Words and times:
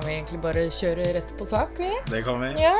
kan 0.00 0.08
vi 0.08 0.14
egentlig 0.16 0.38
bare 0.40 0.62
kjøre 0.72 1.06
rett 1.12 1.32
på 1.36 1.44
sak, 1.44 1.74
vi. 1.76 1.90
Det 2.08 2.22
kan 2.24 2.40
vi. 2.40 2.54
Ja, 2.56 2.76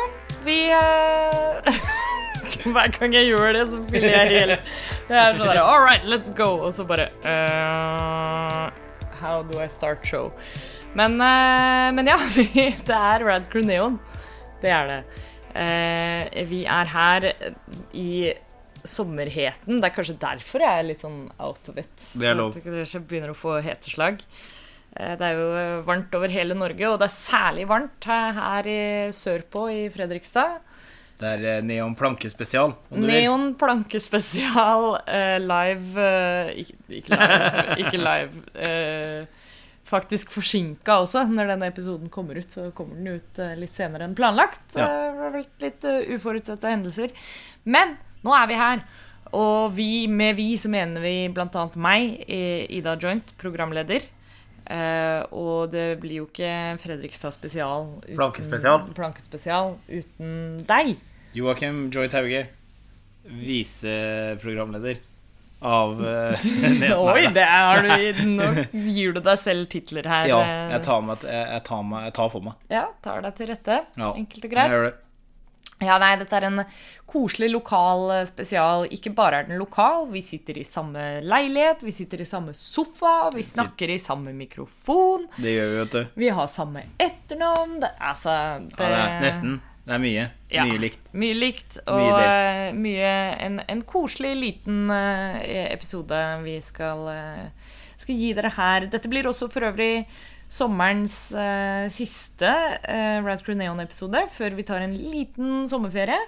vi 0.46 0.56
uh... 0.72 1.80
Hver 2.72 2.93
gang 2.95 3.12
jeg 3.12 3.27
gjør 3.29 3.50
det, 3.52 3.64
så 3.68 3.80
fyller 3.90 4.14
jeg 4.14 4.30
helt 4.32 4.70
Det 5.11 5.18
er 5.20 5.34
sånn 5.36 5.50
der 5.50 5.59
All 5.61 5.82
right, 5.84 6.06
let's 6.09 6.32
go. 6.32 6.48
Og 6.64 6.72
så 6.72 6.86
bare 6.88 7.11
uh... 7.20 8.70
How 9.20 9.43
do 9.45 9.61
I 9.61 9.66
start 9.68 10.06
show? 10.09 10.30
Men, 10.96 11.20
uh... 11.20 11.91
men 11.93 12.09
ja, 12.09 12.16
vi, 12.38 12.46
det 12.88 12.96
er 12.96 13.27
Rad 13.27 13.50
Crew 13.52 13.68
Neon. 13.68 13.98
Det 14.62 14.73
er 14.73 14.89
det. 14.89 15.00
Eh, 15.61 16.41
vi 16.48 16.62
er 16.68 16.89
her 16.95 17.27
i 17.96 18.12
sommerheten. 18.80 19.82
Det 19.82 19.91
er 19.91 19.95
kanskje 19.98 20.16
derfor 20.23 20.64
jeg 20.64 20.80
er 20.80 20.89
litt 20.89 21.05
sånn 21.05 21.27
out 21.37 21.68
of 21.68 21.84
it. 21.84 21.93
Det 22.14 22.32
er 22.32 22.41
lov. 22.41 22.57
At 22.57 22.64
jeg 22.95 23.05
begynner 23.05 23.34
å 23.34 23.37
få 23.37 23.59
heteslag. 23.64 24.25
Det 24.90 25.22
er 25.22 25.36
jo 25.39 25.50
eh, 25.54 25.76
varmt 25.86 26.14
over 26.18 26.32
hele 26.32 26.57
Norge, 26.58 26.89
og 26.90 26.99
det 26.99 27.07
er 27.07 27.14
særlig 27.14 27.68
varmt 27.71 28.08
her 28.11 28.67
i 28.67 28.80
sørpå 29.14 29.68
i 29.71 29.85
Fredrikstad. 29.94 30.58
Det 31.21 31.29
er 31.29 31.44
eh, 31.44 31.61
Neon 31.64 31.94
plankespesial. 31.99 32.72
Neon 32.97 33.50
plankespesial 33.61 34.86
eh, 35.05 35.36
live 35.42 36.06
eh, 36.06 36.62
ikke, 36.64 36.78
ikke 36.97 37.12
live. 37.14 37.61
Ikke 37.84 38.00
live 38.00 38.44
eh, 38.56 39.39
faktisk 39.91 40.30
forsinka 40.33 41.00
også. 41.05 41.27
Når 41.28 41.52
denne 41.55 41.69
episoden 41.70 42.11
kommer 42.12 42.38
ut, 42.41 42.50
så 42.50 42.70
kommer 42.77 42.97
den 42.98 43.20
ut 43.20 43.41
eh, 43.42 43.55
litt 43.61 43.77
senere 43.77 44.06
enn 44.08 44.16
planlagt. 44.19 44.62
Ja. 44.78 44.88
Eh, 45.28 45.41
litt 45.62 45.84
eh, 45.88 46.14
uforutsette 46.16 46.70
hendelser. 46.72 47.12
Men 47.69 47.98
nå 48.25 48.34
er 48.36 48.48
vi 48.50 48.58
her. 48.61 48.84
Og 49.36 49.75
vi, 49.77 49.91
med 50.11 50.34
vi 50.41 50.55
så 50.58 50.70
mener 50.72 51.05
vi 51.05 51.14
bl.a. 51.30 51.66
meg, 51.78 52.16
eh, 52.27 52.64
Ida 52.80 52.97
Joint, 52.98 53.34
programleder. 53.38 54.08
Eh, 54.70 55.22
og 55.34 55.72
det 55.72 55.98
blir 56.02 56.20
jo 56.20 56.28
ikke 56.28 56.78
Fredrikstad 56.78 57.34
spesial 57.34 57.88
uten, 58.04 58.16
Plankespesial. 58.16 58.84
plankespesial 58.94 59.74
uten 59.90 60.34
deg. 60.68 60.92
Joakim 61.34 61.88
Joy 61.94 62.10
Tauge, 62.10 62.44
viseprogramleder 63.27 65.00
av 65.60 65.98
uh, 66.06 66.46
Oi, 67.12 67.27
det 67.36 67.44
er 67.44 67.82
du 67.84 68.22
Nå 68.30 68.46
gir 68.72 69.12
du 69.12 69.20
deg 69.20 69.36
selv 69.42 69.68
titler 69.72 70.06
her. 70.08 70.30
Ja, 70.30 70.40
eh. 70.40 70.72
jeg 70.77 70.86
tar, 70.86 71.05
meg, 71.05 71.27
jeg, 71.27 71.46
jeg, 71.50 71.64
tar 71.66 71.84
meg, 71.90 72.06
jeg 72.08 72.16
tar 72.16 72.32
for 72.32 72.46
meg. 72.46 72.66
Ja, 72.72 72.86
tar 73.05 73.27
deg 73.27 73.38
til 73.38 73.50
rette. 73.52 73.84
Ja, 73.98 74.14
Enkelt 74.14 74.46
og 74.46 74.50
Jeg 74.55 74.55
greit. 74.55 75.06
Ja, 75.81 75.95
nei, 76.03 76.11
dette 76.20 76.36
er 76.36 76.45
en 76.50 76.61
koselig 77.09 77.48
lokal 77.55 78.11
eh, 78.19 78.25
spesial. 78.28 78.84
Ikke 78.92 79.12
bare 79.17 79.39
er 79.41 79.47
den 79.48 79.59
lokal, 79.61 80.06
vi 80.12 80.20
sitter 80.25 80.59
i 80.61 80.64
samme 80.69 81.05
leilighet, 81.25 81.81
vi 81.86 81.95
sitter 81.97 82.20
i 82.20 82.27
samme 82.28 82.53
sofa, 82.55 83.31
vi 83.34 83.42
snakker 83.47 83.91
i 83.95 83.97
samme 83.98 84.34
mikrofon, 84.36 85.25
Det 85.41 85.55
gjør 85.56 85.70
vi, 85.73 85.78
vet 85.81 85.97
du. 85.97 86.20
vi 86.20 86.28
har 86.36 86.47
samme 86.53 86.83
etternavn. 87.01 87.78
Det, 87.81 87.91
altså 88.11 88.36
det, 88.69 88.77
Ja, 88.78 88.89
det 88.92 89.01
er 89.08 89.20
nesten. 89.25 89.58
Det 89.86 89.95
er 89.97 90.03
mye. 90.05 90.25
Ja. 90.53 90.64
Mye 90.69 90.78
likt. 90.84 91.06
Mye 91.17 91.34
likt, 91.34 91.78
og 91.89 91.97
Mye 91.98 92.11
delt. 92.20 92.34
eh, 92.36 92.75
mye 92.77 93.14
en, 93.47 93.56
en 93.73 93.81
koselig 93.89 94.34
liten 94.39 94.91
eh, 94.92 95.64
episode 95.73 96.20
vi 96.45 96.58
skal, 96.62 97.08
skal 97.98 98.20
gi 98.20 98.34
dere 98.36 98.53
her. 98.58 98.86
Dette 98.92 99.08
blir 99.11 99.27
også 99.33 99.48
for 99.51 99.64
øvrig 99.73 100.05
sommerens 100.50 101.14
eh, 101.38 101.86
siste 101.94 102.50
uh, 102.50 103.18
Rad 103.22 103.44
Crew 103.46 103.54
Neon-episode, 103.58 104.24
før 104.34 104.56
vi 104.58 104.66
tar 104.66 104.82
en 104.82 104.96
liten 104.98 105.68
sommerferie. 105.70 106.18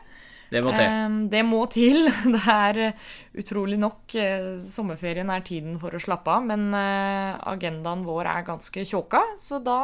Det 0.52 0.60
må 0.60 0.72
til. 0.76 0.84
Eh, 0.84 1.18
det 1.32 1.42
må 1.48 1.60
til. 1.72 2.08
Det 2.34 2.42
er 2.52 2.80
eh, 2.88 3.04
utrolig 3.40 3.78
nok 3.80 4.16
eh, 4.20 4.48
Sommerferien 4.64 5.30
er 5.32 5.44
tiden 5.46 5.78
for 5.80 5.96
å 5.96 6.02
slappe 6.02 6.32
av, 6.32 6.44
men 6.48 6.68
eh, 6.76 7.38
agendaen 7.54 8.04
vår 8.06 8.28
er 8.34 8.48
ganske 8.48 8.84
tjåka, 8.88 9.22
så 9.40 9.62
da, 9.64 9.78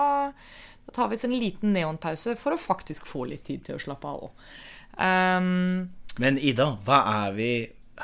da 0.84 0.97
tar 0.97 1.09
vi 1.09 1.19
oss 1.19 1.28
en 1.28 1.36
liten 1.36 1.72
neonpause 1.77 2.36
for 2.41 2.55
å 2.55 2.61
faktisk 2.61 3.09
få 3.09 3.25
litt 3.31 3.47
tid 3.48 3.64
til 3.66 3.78
å 3.78 3.84
slappe 3.89 4.12
av 4.12 4.28
òg. 4.28 4.53
Um, 4.98 5.88
Men 6.19 6.41
Ida, 6.43 6.72
hva 6.84 7.03
er 7.25 7.34
vi 7.37 7.50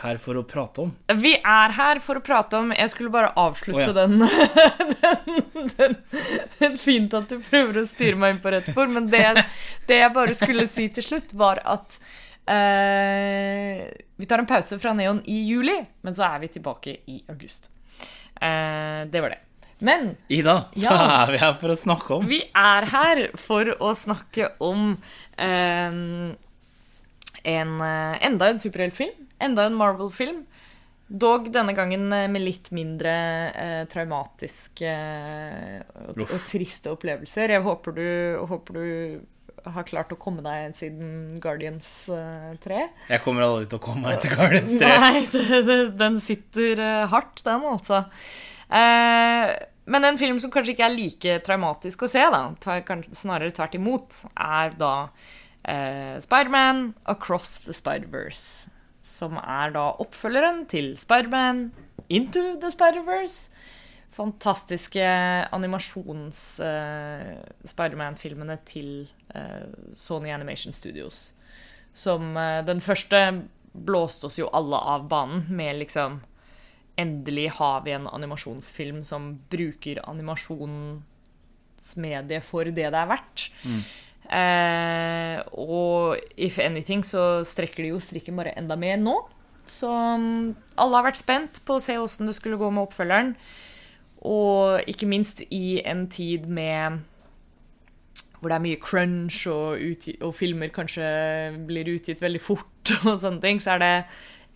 her 0.02 0.18
for 0.22 0.38
å 0.40 0.42
prate 0.48 0.82
om? 0.84 0.90
vi 1.20 1.34
er 1.38 1.74
her 1.76 2.00
for 2.02 2.18
å 2.18 2.22
prate 2.24 2.58
om 2.58 2.72
Jeg 2.74 2.90
skulle 2.92 3.12
bare 3.14 3.30
avslutte 3.38 3.90
oh, 3.90 3.92
ja. 3.92 4.06
den, 4.06 4.18
den, 5.04 5.70
den 5.76 5.96
Det 6.58 6.68
er 6.70 6.76
fint 6.80 7.14
at 7.14 7.30
du 7.30 7.38
prøver 7.44 7.82
å 7.82 7.86
styre 7.88 8.18
meg 8.18 8.34
inn 8.34 8.42
på 8.42 8.52
rett 8.54 8.70
spor, 8.72 8.90
men 8.90 9.08
det, 9.12 9.24
det 9.88 10.00
jeg 10.02 10.14
bare 10.16 10.34
skulle 10.38 10.66
si 10.70 10.88
til 10.94 11.06
slutt, 11.06 11.34
var 11.38 11.62
at 11.64 11.98
eh, 12.50 13.86
Vi 14.16 14.26
tar 14.30 14.42
en 14.42 14.50
pause 14.50 14.78
fra 14.82 14.92
Neon 14.96 15.22
i 15.30 15.40
juli, 15.48 15.76
men 16.02 16.16
så 16.16 16.26
er 16.32 16.44
vi 16.44 16.52
tilbake 16.58 16.98
i 17.10 17.22
august. 17.32 17.70
Eh, 18.40 19.04
det 19.10 19.22
var 19.24 19.34
det. 19.34 19.40
Men 19.84 20.14
Ida, 20.28 20.68
Ja. 20.78 20.90
hva 20.94 21.20
er 21.24 21.34
vi 21.34 21.42
her 21.42 21.54
for 21.60 21.74
å 21.74 21.78
snakke 21.78 22.18
om? 22.18 22.26
vi 22.30 22.40
er 22.56 22.88
her 22.92 23.22
for 23.40 23.74
å 23.82 23.92
snakke 23.98 24.52
om 24.64 24.94
eh, 25.36 25.98
en, 27.44 27.74
eh, 27.88 28.14
enda 28.24 28.48
en 28.48 28.62
superheltfilm. 28.62 29.23
Enda 29.44 29.68
en 29.68 29.76
Marvel-film. 29.78 30.44
Dog 31.04 31.50
denne 31.52 31.74
gangen 31.76 32.08
eh, 32.16 32.30
med 32.32 32.42
litt 32.42 32.70
mindre 32.74 33.12
eh, 33.52 33.82
traumatiske 33.92 34.88
eh, 34.88 35.82
og, 36.08 36.24
og 36.24 36.48
triste 36.48 36.92
opplevelser. 36.94 37.52
Jeg 37.52 37.64
håper 37.66 37.96
du, 37.98 38.06
håper 38.48 38.78
du 38.78 38.86
har 39.74 39.86
klart 39.88 40.12
å 40.12 40.18
komme 40.20 40.44
deg 40.44 40.74
siden 40.76 41.36
Guardians 41.44 42.08
eh, 42.12 42.56
3. 42.64 42.80
Jeg 43.12 43.22
kommer 43.24 43.46
aldri 43.46 43.68
til 43.68 43.80
å 43.80 43.84
komme 43.84 44.08
meg 44.08 44.18
etter 44.18 44.34
Guardians 44.36 44.74
3. 44.80 44.90
Nei, 45.04 45.22
det, 45.32 45.60
det, 45.68 45.78
den 46.00 46.18
sitter 46.24 46.82
eh, 46.84 47.04
hardt, 47.12 47.44
den 47.46 47.68
altså. 47.68 48.04
Eh, 48.68 49.54
men 49.84 50.08
en 50.08 50.20
film 50.20 50.40
som 50.40 50.52
kanskje 50.52 50.74
ikke 50.74 50.86
er 50.88 50.96
like 50.96 51.38
traumatisk 51.44 52.06
å 52.06 52.10
se, 52.10 52.22
da, 52.32 52.46
snarere 53.12 53.52
tvert 53.52 53.76
imot, 53.76 54.22
er 54.32 54.76
da 54.80 54.94
eh, 55.68 56.16
Spiderman 56.24 56.94
Across 57.12 57.58
the 57.66 57.76
Spider-Verse. 57.76 58.70
Som 59.04 59.36
er 59.38 59.70
da 59.74 59.90
oppfølgeren 60.00 60.66
til 60.70 60.98
Spiderman 61.00 61.72
Into 62.08 62.60
the 62.60 62.70
Spider-Verse. 62.72 63.50
Fantastiske 64.14 65.04
animasjons 65.52 66.60
eh, 66.62 67.34
Spiderman-filmene 67.66 68.58
til 68.68 69.08
uh, 69.34 69.66
Sony 69.90 70.30
Animation 70.30 70.72
Studios. 70.72 71.34
Som 71.94 72.36
uh, 72.38 72.66
den 72.66 72.80
første 72.80 73.42
blåste 73.74 74.26
oss 74.28 74.38
jo 74.38 74.48
alle 74.54 74.76
av 74.78 75.08
banen 75.10 75.46
med 75.50 75.76
liksom 75.82 76.20
Endelig 76.94 77.48
har 77.56 77.80
vi 77.82 77.90
en 77.90 78.06
animasjonsfilm 78.06 79.02
som 79.02 79.42
bruker 79.50 79.98
animasjonsmediet 80.06 82.44
for 82.46 82.62
det 82.70 82.86
det 82.94 83.00
er 83.00 83.08
verdt. 83.10 83.50
Eh, 84.24 85.40
og 85.60 86.20
if 86.40 86.58
anything 86.62 87.04
så 87.06 87.44
strekker 87.46 87.84
de 87.84 87.92
jo 87.92 88.02
strikken 88.02 88.36
bare 88.38 88.54
enda 88.58 88.76
mer 88.80 88.98
nå. 89.00 89.16
Så 89.68 89.88
mm, 89.88 90.54
alle 90.80 90.98
har 90.98 91.08
vært 91.08 91.20
spent 91.20 91.62
på 91.64 91.78
å 91.78 91.82
se 91.82 91.96
åssen 92.00 92.28
det 92.28 92.36
skulle 92.36 92.60
gå 92.60 92.68
med 92.72 92.86
oppfølgeren. 92.86 93.34
Og 94.24 94.88
ikke 94.88 95.08
minst 95.08 95.42
i 95.52 95.80
en 95.84 96.06
tid 96.12 96.48
med 96.48 97.02
hvor 98.40 98.52
det 98.52 98.58
er 98.58 98.64
mye 98.66 98.80
crunch, 98.80 99.46
og, 99.48 99.80
og 100.20 100.32
filmer 100.36 100.68
kanskje 100.72 101.04
blir 101.64 101.88
utgitt 101.94 102.20
veldig 102.20 102.42
fort, 102.44 102.92
og 103.08 103.16
sånne 103.22 103.40
ting, 103.40 103.60
så 103.64 103.76
er 103.76 103.80
det 103.80 103.94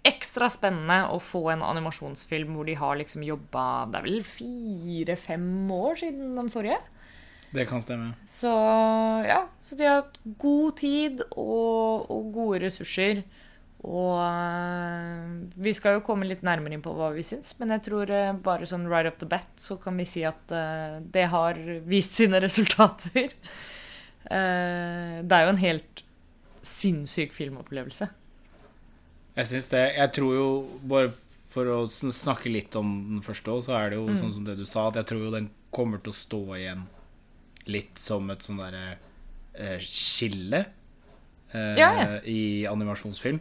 ekstra 0.08 0.50
spennende 0.52 1.08
å 1.12 1.16
få 1.24 1.46
en 1.54 1.64
animasjonsfilm 1.64 2.52
hvor 2.54 2.68
de 2.68 2.76
har 2.78 2.98
liksom 3.00 3.24
jobba 3.26 3.62
Det 3.90 3.98
er 3.98 4.04
vel 4.04 4.20
fire-fem 4.24 5.48
år 5.74 5.98
siden 6.04 6.36
den 6.38 6.52
forrige? 6.52 6.78
Det 7.54 7.64
kan 7.68 7.80
stemme. 7.80 8.10
Så 8.28 8.50
ja, 9.24 9.42
så 9.62 9.76
de 9.78 9.86
har 9.88 10.02
hatt 10.02 10.18
god 10.38 10.76
tid 10.80 11.22
og, 11.30 12.08
og 12.12 12.32
gode 12.34 12.60
ressurser. 12.66 13.22
Og 13.88 14.18
uh, 14.18 15.38
vi 15.62 15.72
skal 15.76 15.96
jo 15.96 16.02
komme 16.04 16.26
litt 16.26 16.42
nærmere 16.44 16.74
inn 16.74 16.82
på 16.82 16.92
hva 16.98 17.12
vi 17.14 17.22
syns, 17.22 17.54
men 17.60 17.70
jeg 17.76 17.84
tror 17.86 18.10
uh, 18.10 18.32
bare 18.42 18.66
sånn 18.66 18.88
right 18.90 19.06
up 19.06 19.20
the 19.22 19.28
bat 19.30 19.48
så 19.62 19.76
kan 19.80 19.96
vi 20.00 20.04
si 20.08 20.24
at 20.26 20.50
uh, 20.50 20.98
det 21.14 21.28
har 21.30 21.60
vist 21.86 22.18
sine 22.18 22.40
resultater. 22.46 23.32
Det 24.28 25.32
er 25.38 25.44
jo 25.46 25.52
en 25.54 25.60
helt 25.62 26.02
sinnssyk 26.68 27.30
filmopplevelse. 27.32 28.10
Jeg 29.38 29.46
syns 29.48 29.70
det. 29.72 29.84
Jeg 29.96 30.12
tror 30.18 30.34
jo, 30.34 30.48
bare 30.90 31.14
for 31.48 31.70
å 31.72 31.78
snakke 31.88 32.50
litt 32.52 32.74
om 32.76 32.90
den 33.14 33.22
første 33.24 33.54
òg, 33.54 33.62
så 33.64 33.78
er 33.78 33.94
det 33.94 34.00
jo 34.02 34.08
Mm. 34.10 34.18
sånn 34.20 34.34
som 34.34 34.44
det 34.44 34.58
du 34.58 34.66
sa, 34.68 34.88
at 34.90 34.98
jeg 35.00 35.06
tror 35.14 35.22
jo 35.24 35.30
den 35.32 35.48
kommer 35.72 36.02
til 36.02 36.12
å 36.12 36.18
stå 36.18 36.42
igjen 36.58 36.82
litt 37.68 38.00
som 38.00 38.28
et 38.32 38.44
sånn 38.44 38.60
derre 38.62 38.96
eh, 39.54 39.78
skille 39.84 40.64
eh, 41.52 41.74
Ja, 41.78 41.90
ja. 41.98 42.08
i 42.24 42.66
animasjonsfilm. 42.70 43.40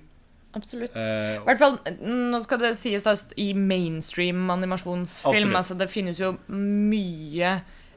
Absolutt. 0.57 0.95
Eh, 0.97 1.35
I 1.37 1.43
hvert 1.45 1.59
fall, 1.61 1.75
nå 2.01 2.39
skal 2.41 2.61
det 2.63 2.73
sies 2.79 3.05
at 3.09 3.33
i 3.39 3.51
mainstream 3.53 4.47
animasjonsfilm 4.49 5.53
altså 5.59 5.75
Det 5.77 5.89
finnes 5.91 6.17
jo 6.21 6.31
mye 6.49 7.51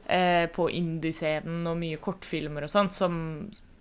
eh, 0.05 0.45
på 0.53 0.67
indie-scenen 0.77 1.65
og 1.71 1.79
mye 1.81 1.99
kortfilmer 2.03 2.67
og 2.67 2.73
sånt 2.73 2.93
som, 2.97 3.15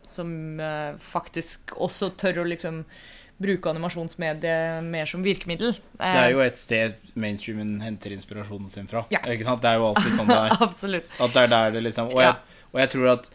som 0.07 0.33
eh, 0.63 0.95
faktisk 1.03 1.75
også 1.77 2.13
tør 2.21 2.43
å 2.45 2.49
liksom 2.49 2.85
bruke 3.41 3.71
animasjonsmediet 3.73 4.85
mer 4.85 5.09
som 5.09 5.23
virkemiddel. 5.25 5.73
Det 5.97 6.09
er 6.23 6.31
jo 6.35 6.43
et 6.45 6.59
sted 6.61 6.95
mainstreamen 7.17 7.79
henter 7.81 8.13
inspirasjonen 8.13 8.69
sin 8.69 8.89
fra. 8.91 9.07
Ja. 9.13 9.23
Ikke 9.33 9.47
sant? 9.49 9.63
Det 9.65 9.71
er 9.73 9.79
jo 9.81 9.87
alltid 9.91 10.13
sånn 10.19 10.29
det 10.29 10.37
er. 10.37 10.57
Absolutt. 10.69 11.15
At 11.19 11.33
det 11.37 11.45
er 11.47 11.53
der 11.55 11.71
det 11.79 11.83
liksom 11.89 12.11
Og 12.13 12.21
Ja. 12.21 12.35
jeg, 12.35 12.65
og 12.75 12.81
jeg 12.83 12.91
tror 12.95 13.09
at 13.15 13.31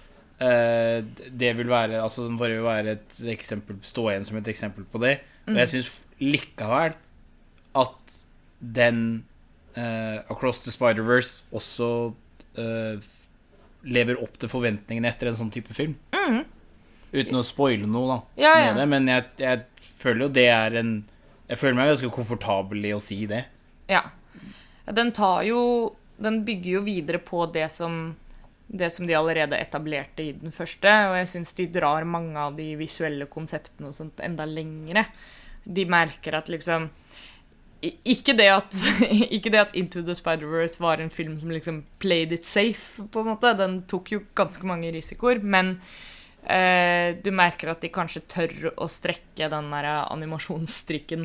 uh, 0.45 1.25
det 1.41 1.51
vil 1.57 1.67
være 1.71 2.01
Altså 2.03 2.27
den 2.27 2.37
forrige 2.37 2.61
vil 2.61 2.67
være 2.69 2.93
et 2.99 3.17
eksempel 3.33 3.79
Stå 3.81 4.05
igjen 4.11 4.25
som 4.29 4.37
et 4.37 4.47
eksempel 4.53 4.85
på 4.93 5.01
det. 5.01 5.15
Og 5.47 5.53
Mm. 5.53 5.57
jeg 5.61 5.69
syns 5.73 5.89
likevel 6.21 6.93
at 7.75 8.21
den 8.61 9.01
uh, 9.77 10.17
Across 10.31 10.61
the 10.65 10.71
Spider-Verse 10.73 11.43
også 11.53 11.89
uh, 12.57 13.09
lever 13.85 14.17
opp 14.23 14.37
til 14.41 14.49
forventningene 14.49 15.09
etter 15.11 15.29
en 15.29 15.37
sånn 15.37 15.51
type 15.53 15.73
film. 15.77 15.93
Uten 17.15 17.37
å 17.37 17.43
spoile 17.45 17.85
noe, 17.87 18.07
da. 18.09 18.17
Mm. 18.23 18.41
Ja, 18.41 18.53
ja. 18.59 18.71
Med 18.73 18.79
det, 18.81 18.87
men 18.91 19.05
jeg, 19.11 19.27
jeg 19.43 19.75
føler 20.05 20.27
jo 20.27 20.33
det 20.37 20.47
er 20.51 20.79
en 20.81 20.95
Jeg 21.49 21.61
føler 21.61 21.77
meg 21.77 21.91
ganske 21.91 22.13
komfortabel 22.13 22.87
i 22.89 22.93
å 22.95 23.01
si 23.03 23.25
det. 23.29 23.43
Ja. 23.91 24.01
Den 24.85 25.11
tar 25.13 25.43
jo 25.45 25.59
Den 26.17 26.43
bygger 26.45 26.79
jo 26.79 26.85
videre 26.85 27.19
på 27.21 27.45
det 27.53 27.69
som 27.73 28.15
det 28.65 28.89
som 28.89 29.05
de 29.05 29.13
allerede 29.13 29.59
etablerte 29.61 30.23
i 30.23 30.31
den 30.33 30.49
første, 30.49 30.89
og 30.89 31.13
jeg 31.19 31.27
syns 31.29 31.51
de 31.53 31.67
drar 31.69 32.01
mange 32.09 32.33
av 32.33 32.55
de 32.57 32.71
visuelle 32.79 33.27
konseptene 33.29 33.91
og 33.91 33.93
sånt 33.93 34.23
enda 34.25 34.47
lengre. 34.49 35.03
De 35.63 35.85
merker 35.85 36.33
at 36.33 36.49
liksom 36.49 36.87
ikke 37.85 38.33
det 38.37 38.47
at, 38.49 38.73
ikke 39.35 39.51
det 39.53 39.61
at 39.61 39.75
Into 39.77 40.01
the 40.01 40.15
Spider-Verse 40.17 40.81
var 40.81 40.97
en 41.01 41.13
film 41.13 41.37
som 41.39 41.53
liksom 41.53 41.83
played 41.99 42.33
it 42.33 42.47
safe, 42.49 43.03
på 43.11 43.21
en 43.21 43.33
måte. 43.33 43.53
Den 43.57 43.83
tok 43.89 44.11
jo 44.15 44.23
ganske 44.37 44.65
mange 44.65 44.91
risikoer, 44.95 45.43
men 45.43 45.75
du 46.45 47.30
merker 47.33 47.71
at 47.71 47.81
de 47.81 47.89
kanskje 47.89 48.21
tør 48.30 48.68
å 48.77 48.86
strekke 48.92 49.47
den 49.50 49.71
der 49.74 49.88
animasjonsstrikken 50.03 51.24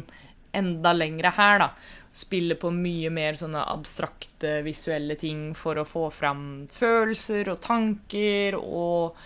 enda 0.53 0.93
lengre 0.93 1.33
her, 1.37 1.59
da. 1.63 1.71
Spille 2.13 2.57
på 2.59 2.73
mye 2.75 3.11
mer 3.15 3.39
sånne 3.39 3.63
abstrakte 3.71 4.61
visuelle 4.67 5.15
ting 5.21 5.51
for 5.59 5.79
å 5.79 5.87
få 5.87 6.09
fram 6.15 6.67
følelser 6.71 7.53
og 7.53 7.61
tanker, 7.63 8.57
og, 8.59 9.19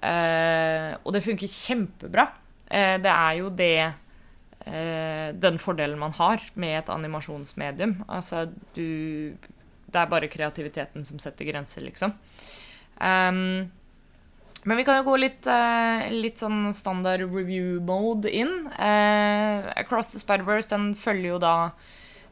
eh, 0.00 0.94
og 0.96 1.12
det 1.12 1.24
funker 1.26 1.52
kjempebra. 1.52 2.30
Eh, 2.66 2.96
det 3.02 3.12
er 3.12 3.34
jo 3.40 3.50
det 3.50 3.74
eh, 4.66 5.28
den 5.36 5.58
fordelen 5.58 5.98
man 5.98 6.16
har 6.16 6.40
med 6.54 6.78
et 6.78 6.92
animasjonsmedium. 6.92 8.04
Altså, 8.08 8.46
du 8.74 9.36
Det 9.90 9.98
er 9.98 10.06
bare 10.06 10.28
kreativiteten 10.30 11.04
som 11.04 11.18
setter 11.18 11.44
grenser, 11.44 11.82
liksom. 11.82 12.12
Um, 13.00 13.72
men 14.64 14.80
vi 14.80 14.84
kan 14.84 15.00
jo 15.00 15.06
gå 15.08 15.16
litt, 15.20 15.46
eh, 15.46 16.10
litt 16.12 16.42
sånn 16.42 16.72
standard 16.76 17.22
review 17.32 17.80
mode 17.80 18.30
inn. 18.30 18.66
Eh, 18.76 19.70
Across 19.80 20.12
the 20.12 20.20
Spider-Verse 20.20 20.68
den 20.68 20.92
følger 20.94 21.34
jo 21.34 21.38
da 21.42 21.54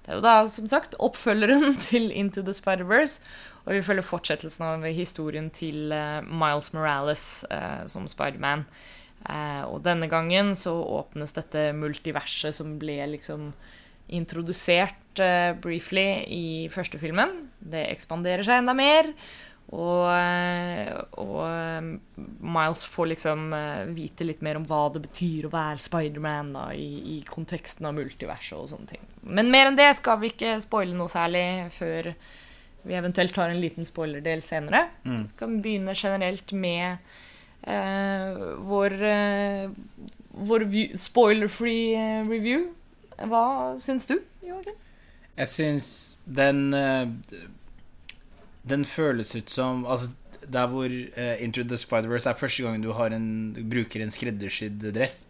Det 0.09 0.15
er 0.15 0.21
jo 0.23 0.25
da 0.25 0.35
som 0.49 0.67
sagt 0.67 0.95
oppfølgeren 1.05 1.77
til 1.89 2.11
Into 2.11 2.41
the 2.43 2.55
Spider-Verse. 2.57 3.21
Og 3.67 3.75
vi 3.77 3.83
følger 3.85 4.07
fortsettelsen 4.09 4.65
av 4.65 4.87
historien 4.97 5.51
til 5.53 5.93
eh, 5.93 6.23
Miles 6.25 6.73
Morales 6.73 7.45
eh, 7.53 7.85
som 7.85 8.09
Spider-Man. 8.09 8.65
Eh, 9.29 9.65
og 9.69 9.83
denne 9.85 10.09
gangen 10.09 10.55
så 10.57 10.73
åpnes 10.81 11.35
dette 11.37 11.73
multiverset 11.77 12.57
som 12.57 12.79
ble 12.81 13.03
liksom 13.13 13.51
introdusert 14.09 15.21
eh, 15.21 15.53
briefly 15.61 16.07
i 16.33 16.47
første 16.73 17.01
filmen. 17.01 17.51
Det 17.61 17.85
ekspanderer 17.91 18.47
seg 18.47 18.63
enda 18.63 18.75
mer. 18.77 19.13
Og, 19.69 20.07
eh, 20.09 20.95
og 21.21 21.43
eh, 21.45 21.89
Miles 22.41 22.87
får 22.89 23.11
liksom 23.11 23.53
eh, 23.53 23.91
vite 23.93 24.25
litt 24.25 24.41
mer 24.45 24.57
om 24.57 24.65
hva 24.69 24.87
det 24.95 25.03
betyr 25.05 25.49
å 25.49 25.53
være 25.53 25.83
Spiderman 25.83 26.55
da, 26.57 26.65
i, 26.73 26.89
i 27.13 27.21
konteksten 27.29 27.89
av 27.89 27.99
multiverset 27.99 28.57
og 28.57 28.71
sånne 28.71 28.95
ting. 28.95 29.05
Men 29.29 29.53
mer 29.53 29.69
enn 29.69 29.77
det 29.77 29.91
skal 29.99 30.23
vi 30.23 30.33
ikke 30.33 30.57
spoile 30.65 30.97
noe 30.97 31.13
særlig 31.13 31.45
før 31.75 32.15
vi 32.89 32.97
eventuelt 32.97 33.35
tar 33.37 33.53
en 33.53 33.61
liten 33.61 33.85
spoilerdel 33.85 34.41
senere. 34.47 34.87
Mm. 35.05 35.23
Vi 35.27 35.37
kan 35.43 35.61
begynne 35.61 35.97
generelt 35.99 36.57
med 36.57 36.97
eh, 37.69 38.41
vår, 38.71 38.97
eh, 39.05 39.71
vår 40.49 40.65
spoiler-free 40.97 42.25
review. 42.31 42.71
Hva 43.19 43.45
syns 43.83 44.09
du, 44.09 44.17
Joakim? 44.47 44.81
Jeg 45.39 45.53
syns 45.53 45.89
den 46.25 46.73
eh, 46.75 47.05
Den 48.69 48.85
føles 48.89 49.35
ut 49.37 49.51
som 49.53 49.85
Altså, 49.89 50.11
der 50.49 50.69
hvor 50.71 50.87
uh, 50.89 51.43
Into 51.43 51.65
the 51.67 51.79
Spider-Verse 51.81 52.31
er 52.31 52.39
første 52.39 52.65
gang 52.65 52.83
du 52.83 52.93
har 52.97 53.15
en, 53.15 53.57
bruker 53.71 54.05
en 54.05 54.13
skreddersydd 54.15 54.87
dress 54.95 55.25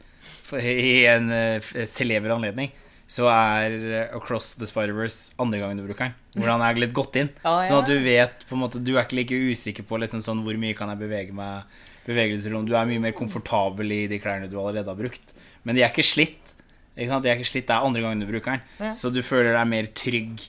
for, 0.46 0.60
i 0.60 1.06
en 1.08 1.32
uh, 1.32 1.86
celeber 1.90 2.34
anledning, 2.34 2.70
så 3.08 3.24
er 3.32 3.74
eh, 3.88 4.16
Across 4.16 4.58
the 4.60 4.66
Spider-Verse 4.68 5.32
andre 5.40 5.62
gangen 5.62 5.80
du 5.80 5.86
bruker 5.86 6.10
den. 6.10 6.16
Hvor 6.36 6.50
han 6.52 6.64
er 6.64 6.76
litt 6.76 6.92
godt 6.96 7.16
inn. 7.16 7.30
Ah, 7.48 7.62
ja. 7.62 7.70
Sånn 7.70 7.80
at 7.80 7.88
du 7.88 7.96
vet 8.04 8.44
på 8.48 8.56
en 8.56 8.60
måte 8.60 8.82
Du 8.84 8.92
er 8.94 9.06
ikke 9.06 9.16
like 9.16 9.38
usikker 9.48 9.86
på 9.88 10.00
liksom 10.02 10.20
sånn 10.24 10.42
hvor 10.44 10.58
mye 10.60 10.76
kan 10.76 10.92
jeg 10.92 11.00
bevege 11.00 11.36
meg 11.36 11.78
bevegelsesrom. 12.04 12.68
Du 12.68 12.74
er 12.76 12.88
mye 12.88 13.00
mer 13.08 13.16
komfortabel 13.16 13.96
i 13.96 14.02
de 14.12 14.20
klærne 14.20 14.50
du 14.52 14.58
allerede 14.60 14.92
har 14.92 15.00
brukt. 15.00 15.32
Men 15.64 15.76
de 15.76 15.84
er 15.84 15.92
ikke 15.92 16.04
slitt. 16.04 16.52
Ikke? 16.98 17.20
De 17.24 17.30
er 17.30 17.40
ikke 17.40 17.48
slitt, 17.48 17.68
Det 17.68 17.76
er 17.76 17.88
andre 17.88 18.04
gangen 18.04 18.24
du 18.24 18.28
bruker 18.28 18.58
den. 18.58 18.68
Ja. 18.80 18.92
Så 18.96 19.12
du 19.14 19.22
føler 19.24 19.56
deg 19.56 19.68
mer 19.72 19.88
trygg 19.96 20.44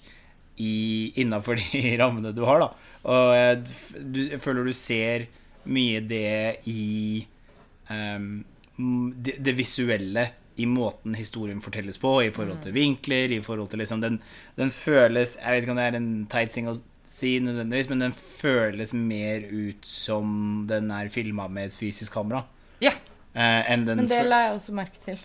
innafor 1.21 1.59
de 1.59 1.81
rammene 2.01 2.33
du 2.35 2.43
har. 2.47 2.63
da 2.63 2.69
Og 3.09 3.33
jeg, 3.37 3.61
du, 3.99 4.21
jeg 4.35 4.41
føler 4.43 4.67
du 4.67 4.75
ser 4.75 5.27
mye 5.69 6.01
det 6.01 6.67
i 6.71 7.25
um, 7.89 8.43
det, 8.79 9.37
det 9.43 9.57
visuelle 9.57 10.29
i 10.59 10.65
måten 10.67 11.15
historien 11.15 11.61
fortelles 11.63 11.97
på, 12.01 12.17
i 12.23 12.31
forhold 12.35 12.59
til 12.65 12.75
vinkler, 12.75 13.31
i 13.31 13.41
forhold 13.43 13.69
til 13.71 13.79
liksom 13.79 14.01
den, 14.03 14.17
den 14.59 14.71
føles 14.75 15.37
Jeg 15.39 15.53
vet 15.53 15.63
ikke 15.63 15.71
om 15.71 15.79
det 15.79 15.85
er 15.87 15.97
en 15.99 16.09
teit 16.31 16.51
ting 16.51 16.67
å 16.67 16.75
si 17.19 17.37
nødvendigvis, 17.43 17.89
men 17.91 18.03
den 18.03 18.15
føles 18.15 18.93
mer 18.95 19.45
ut 19.47 19.87
som 19.87 20.65
den 20.69 20.91
er 20.95 21.11
filma 21.11 21.47
med 21.51 21.69
et 21.69 21.77
fysisk 21.79 22.15
kamera. 22.15 22.43
Ja, 22.83 22.93
eh, 23.33 23.71
men 23.75 24.07
det 24.07 24.23
la 24.27 24.45
jeg 24.45 24.57
også 24.57 24.75
merke 24.75 25.03
til. 25.03 25.19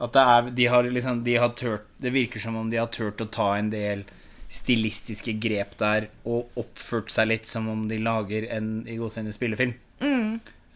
at 0.00 0.14
det 0.14 0.26
er, 0.34 0.50
de 0.58 0.66
har 0.74 0.90
liksom 0.98 1.22
de 1.26 1.36
har 1.42 1.54
tørt, 1.58 1.86
Det 1.98 2.12
virker 2.14 2.40
som 2.40 2.56
om 2.56 2.70
de 2.70 2.78
har 2.78 2.90
turt 2.90 3.20
å 3.20 3.30
ta 3.30 3.52
en 3.58 3.70
del 3.70 4.04
stilistiske 4.50 5.36
grep 5.38 5.76
der 5.78 6.08
og 6.26 6.50
oppført 6.58 7.12
seg 7.14 7.30
litt 7.30 7.46
som 7.46 7.68
om 7.70 7.84
de 7.90 8.00
lager 8.02 8.48
en 8.50 8.80
i 8.88 8.96
gåseøyne 8.98 9.34
spillefilm. 9.34 9.76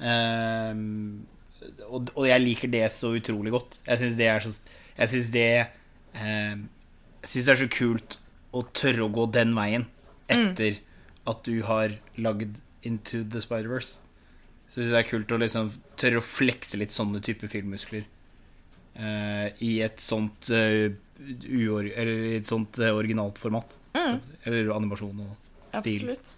Ehm, 0.04 1.24
og, 1.88 2.10
og 2.14 2.26
jeg 2.28 2.42
liker 2.42 2.70
det 2.70 2.84
så 2.94 3.14
utrolig 3.16 3.54
godt. 3.54 3.78
Jeg 3.86 4.02
syns 4.02 4.18
det 4.20 4.30
er 4.30 4.44
så 4.44 4.52
Jeg 4.94 5.10
syns 5.10 5.30
det 5.34 5.48
ehm, 6.20 6.66
Jeg 7.22 7.30
syns 7.30 7.46
det 7.46 7.54
er 7.54 7.62
så 7.62 7.70
kult 7.72 8.18
å 8.54 8.62
tørre 8.76 9.06
å 9.06 9.12
gå 9.12 9.26
den 9.34 9.54
veien 9.56 9.88
etter 10.30 10.78
at 11.26 11.46
du 11.46 11.62
har 11.66 11.96
lagd 12.20 12.60
Into 12.84 13.22
the 13.24 13.40
Spider-Verse. 13.40 13.98
Så 14.68 14.78
syns 14.78 14.90
jeg 14.90 14.94
det 14.94 15.00
er 15.00 15.08
kult 15.08 15.32
å 15.34 15.40
liksom 15.40 15.72
tørre 16.00 16.20
å 16.20 16.26
flekse 16.26 16.78
litt 16.78 16.94
sånne 16.94 17.22
type 17.24 17.48
filmmuskler 17.50 18.04
uh, 19.00 19.48
i 19.64 19.72
et 19.84 20.02
sånt 20.04 20.50
eh, 20.54 20.94
uor, 21.20 21.86
Eller 21.94 22.24
i 22.32 22.36
et 22.40 22.48
sånt 22.48 22.78
eh, 22.82 22.94
originalt 22.94 23.38
format. 23.38 23.76
Eller 24.44 24.72
animasjon 24.74 25.20
og 25.24 25.36
stil. 25.80 26.08
Absolutt. 26.10 26.34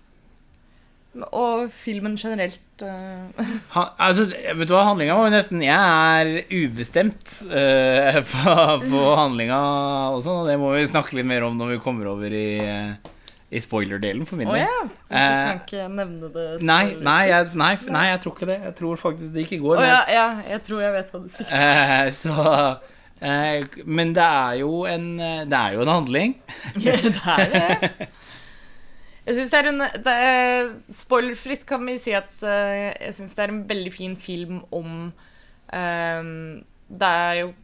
Og 1.33 1.71
filmen 1.73 2.19
generelt 2.21 2.61
Uh. 2.77 3.31
Ha, 3.73 3.83
altså, 4.05 4.27
vet 4.29 4.69
du 4.69 4.75
hva, 4.75 4.83
handlinga 4.85 5.15
var 5.17 5.31
jo 5.31 5.33
nesten 5.33 5.63
Jeg 5.65 5.81
er 6.21 6.43
ubestemt 6.53 7.31
uh, 7.49 8.19
på, 8.33 8.55
på 8.83 9.05
handlinga 9.17 9.57
også, 10.13 10.35
og 10.43 10.51
det 10.51 10.59
må 10.61 10.75
vi 10.75 10.83
snakke 10.91 11.17
litt 11.17 11.25
mer 11.25 11.47
om 11.47 11.57
når 11.57 11.71
vi 11.73 11.79
kommer 11.81 12.11
over 12.11 12.37
i, 12.37 12.59
uh, 12.61 13.15
i 13.49 13.63
spoiler-delen 13.65 14.29
for 14.29 14.37
min 14.37 14.51
del. 14.53 14.59
del. 14.61 14.67
ja! 14.69 14.83
Du 14.85 15.17
Eh, 15.17 15.39
kan 15.47 15.63
ikke 15.63 15.87
nevne 16.03 16.29
det? 16.35 16.45
Nei, 16.69 16.83
nei 17.01 17.23
jeg, 17.31 17.49
nei, 17.57 17.73
nei, 17.97 18.05
jeg 18.11 18.21
tror 18.27 18.37
ikke 18.37 18.51
det. 18.53 18.59
Jeg 18.67 18.77
tror 18.83 19.01
faktisk 19.07 19.33
det 19.33 19.47
ikke 19.47 19.63
går. 19.65 19.81
Oh, 19.81 19.87
ja, 19.89 20.03
ja, 20.13 20.27
jeg 20.53 20.65
tror 20.69 20.85
jeg 20.85 20.95
vet 20.99 21.15
hva 21.17 21.23
du 21.25 21.29
sikter 21.33 21.55
til. 21.57 21.65
Eh, 21.65 22.13
så 22.21 22.37
eh, 22.53 22.96
Men 23.21 24.13
det 24.17 24.25
er 24.25 24.59
jo 24.61 24.85
en 24.85 25.07
eh, 25.21 25.45
Det 25.49 25.57
er 25.57 25.77
jo 25.77 25.85
en 25.87 25.93
handling. 25.95 26.35
det 26.85 26.95
er 27.17 27.53
det. 27.53 28.09
Jeg 29.27 29.35
synes 29.35 29.51
det 29.51 29.59
er 29.59 29.69
en 29.73 29.85
det 30.05 30.17
er, 30.31 30.73
Spoilerfritt 30.79 31.65
kan 31.67 31.83
vi 31.89 31.97
si 31.99 32.13
at 32.15 32.45
eh, 32.47 32.93
jeg 33.09 33.15
syns 33.17 33.35
det 33.35 33.47
er 33.47 33.55
en 33.55 33.65
veldig 33.69 33.93
fin 33.95 34.17
film 34.17 34.61
om 34.71 34.91
um, 35.09 36.35
Det 36.87 37.15
er 37.31 37.41
jo 37.41 37.55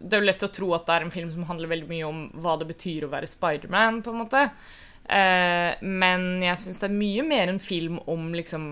det 0.00 0.16
er 0.16 0.22
jo 0.22 0.28
lett 0.30 0.44
å 0.46 0.48
tro 0.48 0.70
at 0.72 0.86
det 0.88 0.94
er 0.94 1.04
en 1.04 1.12
film 1.12 1.30
som 1.32 1.44
handler 1.44 1.68
veldig 1.68 1.88
mye 1.90 2.06
om 2.08 2.20
hva 2.40 2.54
det 2.56 2.70
betyr 2.70 3.04
å 3.04 3.10
være 3.12 3.28
Spiderman, 3.28 3.98
på. 4.00 4.14
Eh, 5.10 5.72
men 5.84 6.22
jeg 6.40 6.62
syns 6.62 6.80
det 6.80 6.88
er 6.88 6.94
mye 6.96 7.24
mer 7.26 7.52
en 7.52 7.60
film 7.60 7.98
om 8.08 8.30
liksom 8.32 8.64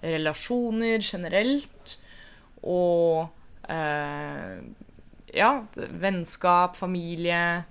relasjoner 0.00 1.04
generelt. 1.04 1.98
Og 2.64 3.28
eh, 3.68 4.64
ja, 5.34 5.64
vennskap, 5.74 6.76
familie 6.78 7.64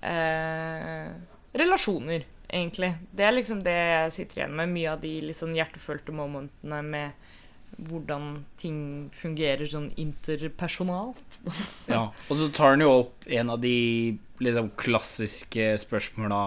eh, 0.00 1.08
Relasjoner, 1.56 2.26
egentlig. 2.48 2.92
Det 3.16 3.24
er 3.24 3.32
liksom 3.32 3.62
det 3.64 3.76
jeg 3.76 4.12
sitter 4.18 4.42
igjen 4.42 4.56
med. 4.58 4.72
Mye 4.74 4.92
av 4.92 5.00
de 5.00 5.14
litt 5.24 5.38
sånn 5.38 5.56
hjertefølte 5.56 6.12
momentene 6.12 6.82
med 6.84 7.32
hvordan 7.76 8.28
ting 8.60 8.78
fungerer 9.12 9.68
sånn 9.68 9.88
interpersonalt. 10.00 11.40
Ja, 11.92 12.08
og 12.10 12.38
så 12.40 12.48
tar 12.54 12.74
han 12.74 12.84
jo 12.84 12.92
opp 13.02 13.26
en 13.30 13.50
av 13.52 13.60
de 13.62 14.16
liksom 14.42 14.72
klassiske 14.78 15.72
spørsmåla 15.80 16.40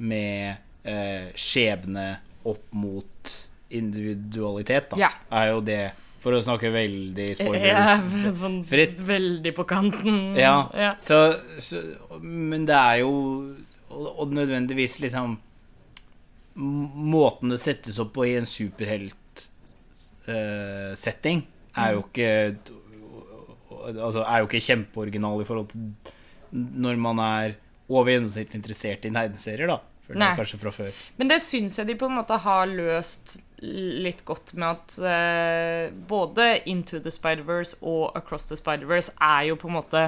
med 0.00 0.86
eh, 0.88 1.32
skjebne 1.36 2.06
opp 2.48 2.70
mot 2.72 3.32
individualitet, 3.70 4.92
da. 4.92 5.00
Ja. 5.04 5.10
Er 5.36 5.52
jo 5.52 5.60
det, 5.64 5.82
for 6.20 6.32
å 6.36 6.40
snakke 6.44 6.68
veldig 6.74 7.28
spoiler 7.38 7.66
Ja, 7.70 7.94
sånn 8.40 8.58
Fritt. 8.68 8.98
veldig 9.08 9.52
på 9.56 9.64
kanten. 9.68 10.16
Ja, 10.38 10.56
ja. 10.76 10.90
Så, 11.00 11.16
så 11.62 11.76
Men 12.20 12.66
det 12.68 12.76
er 12.76 12.96
jo 13.02 13.12
Og, 13.90 14.06
og 14.20 14.28
nødvendigvis 14.36 14.98
liksom 15.04 15.28
Måten 16.60 17.48
det 17.54 17.60
settes 17.62 17.98
opp 18.02 18.10
på 18.16 18.22
i 18.26 18.34
en 18.36 18.46
superhelt-setting, 18.48 21.38
er 21.78 21.88
jo 21.94 22.00
ikke 22.04 22.30
Altså 23.94 24.20
er 24.26 24.38
jo 24.42 24.46
ikke 24.50 24.66
kjempeoriginal 24.66 25.36
i 25.40 25.46
forhold 25.48 25.68
til 25.72 25.80
når 26.50 26.96
man 26.98 27.14
er 27.22 27.54
over 27.86 28.10
gjennomsnittlig 28.10 28.58
interessert 28.58 29.04
i 29.06 29.10
tegneserier, 29.14 29.70
da. 29.70 29.78
Nei. 30.18 30.32
kanskje 30.38 30.58
fra 30.62 30.72
før. 30.74 30.98
Men 31.20 31.30
det 31.30 31.40
syns 31.44 31.78
jeg 31.78 31.88
de 31.90 31.96
på 31.98 32.08
en 32.08 32.18
måte 32.18 32.38
har 32.42 32.70
løst 32.70 33.38
litt 33.60 34.24
godt 34.24 34.54
med 34.56 34.68
at 34.70 34.96
uh, 35.04 35.96
både 36.08 36.62
Into 36.70 37.00
the 37.02 37.12
Spider-Verse 37.12 37.76
og 37.82 38.16
Across 38.16 38.48
the 38.50 38.56
Spider-Verse 38.56 39.12
er 39.20 39.50
jo 39.50 39.58
på 39.60 39.68
en 39.68 39.76
måte 39.76 40.06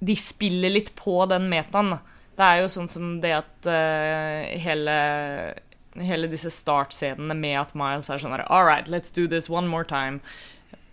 De 0.00 0.16
spiller 0.16 0.70
litt 0.72 0.94
på 0.96 1.18
den 1.28 1.50
metaen. 1.50 1.98
Det 2.38 2.46
er 2.46 2.62
jo 2.62 2.70
sånn 2.72 2.88
som 2.88 3.18
det 3.20 3.34
at 3.42 3.68
uh, 3.68 4.46
hele 4.62 4.94
Hele 5.98 6.28
disse 6.30 6.52
startscenene 6.54 7.34
med 7.34 7.56
at 7.58 7.72
Miles 7.74 8.06
er 8.08 8.20
sånn 8.22 8.30
her 8.30 8.46
All 8.46 8.62
right, 8.64 8.86
let's 8.86 9.10
do 9.10 9.26
this 9.26 9.50
one 9.50 9.66
more 9.66 9.84
time. 9.84 10.20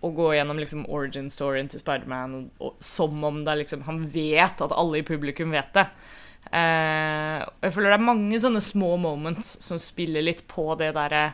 Og 0.02 0.16
gå 0.18 0.32
gjennom 0.34 0.58
liksom 0.58 0.88
origin 0.90 1.30
storyen 1.30 1.70
til 1.70 1.82
Spiderman 1.82 2.50
som 2.82 3.24
om 3.24 3.44
det 3.46 3.54
er 3.54 3.62
liksom 3.62 3.86
Han 3.86 4.02
vet 4.14 4.62
at 4.62 4.74
alle 4.74 5.04
i 5.04 5.06
publikum 5.06 5.54
vet 5.54 5.70
det. 5.78 5.86
Eh, 6.52 7.40
jeg 7.66 7.74
føler 7.76 7.92
det 7.92 7.98
er 8.00 8.06
mange 8.08 8.40
sånne 8.40 8.62
små 8.64 8.94
moments 9.02 9.58
som 9.66 9.80
spiller 9.82 10.24
litt 10.24 10.46
på 10.48 10.70
det 10.80 10.94
derre 10.96 11.34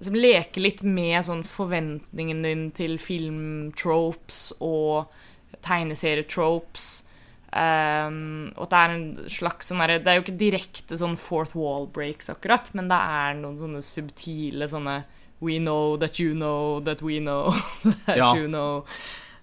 Som 0.00 0.14
leker 0.14 0.62
litt 0.62 0.82
med 0.86 1.24
sånn 1.26 1.42
forventningen 1.42 2.44
din 2.46 2.68
til 2.70 2.98
filmtropes 3.02 4.52
og 4.62 5.08
tegneserietropes. 5.66 7.04
Um, 7.48 8.50
og 8.60 8.68
det 8.68 8.76
er 8.78 8.92
en 8.92 9.04
slags 9.32 9.70
sånn 9.70 9.80
Det 9.80 10.04
er 10.06 10.18
jo 10.18 10.24
ikke 10.26 10.36
direkte 10.38 10.98
sånn 11.00 11.16
fourth 11.16 11.56
wall 11.56 11.86
breaks, 11.88 12.28
akkurat, 12.28 12.68
men 12.76 12.90
det 12.92 12.98
er 13.00 13.38
noen 13.40 13.56
sånne 13.58 13.80
subtile 13.82 14.68
sånne 14.68 14.98
We 15.40 15.56
know 15.58 15.96
that 15.96 16.18
you 16.20 16.34
know 16.34 16.78
that 16.84 17.00
we 17.02 17.18
know 17.22 17.50
that 18.06 18.16
Ja. 18.20 18.34
you 18.36 18.46
know. 18.50 18.84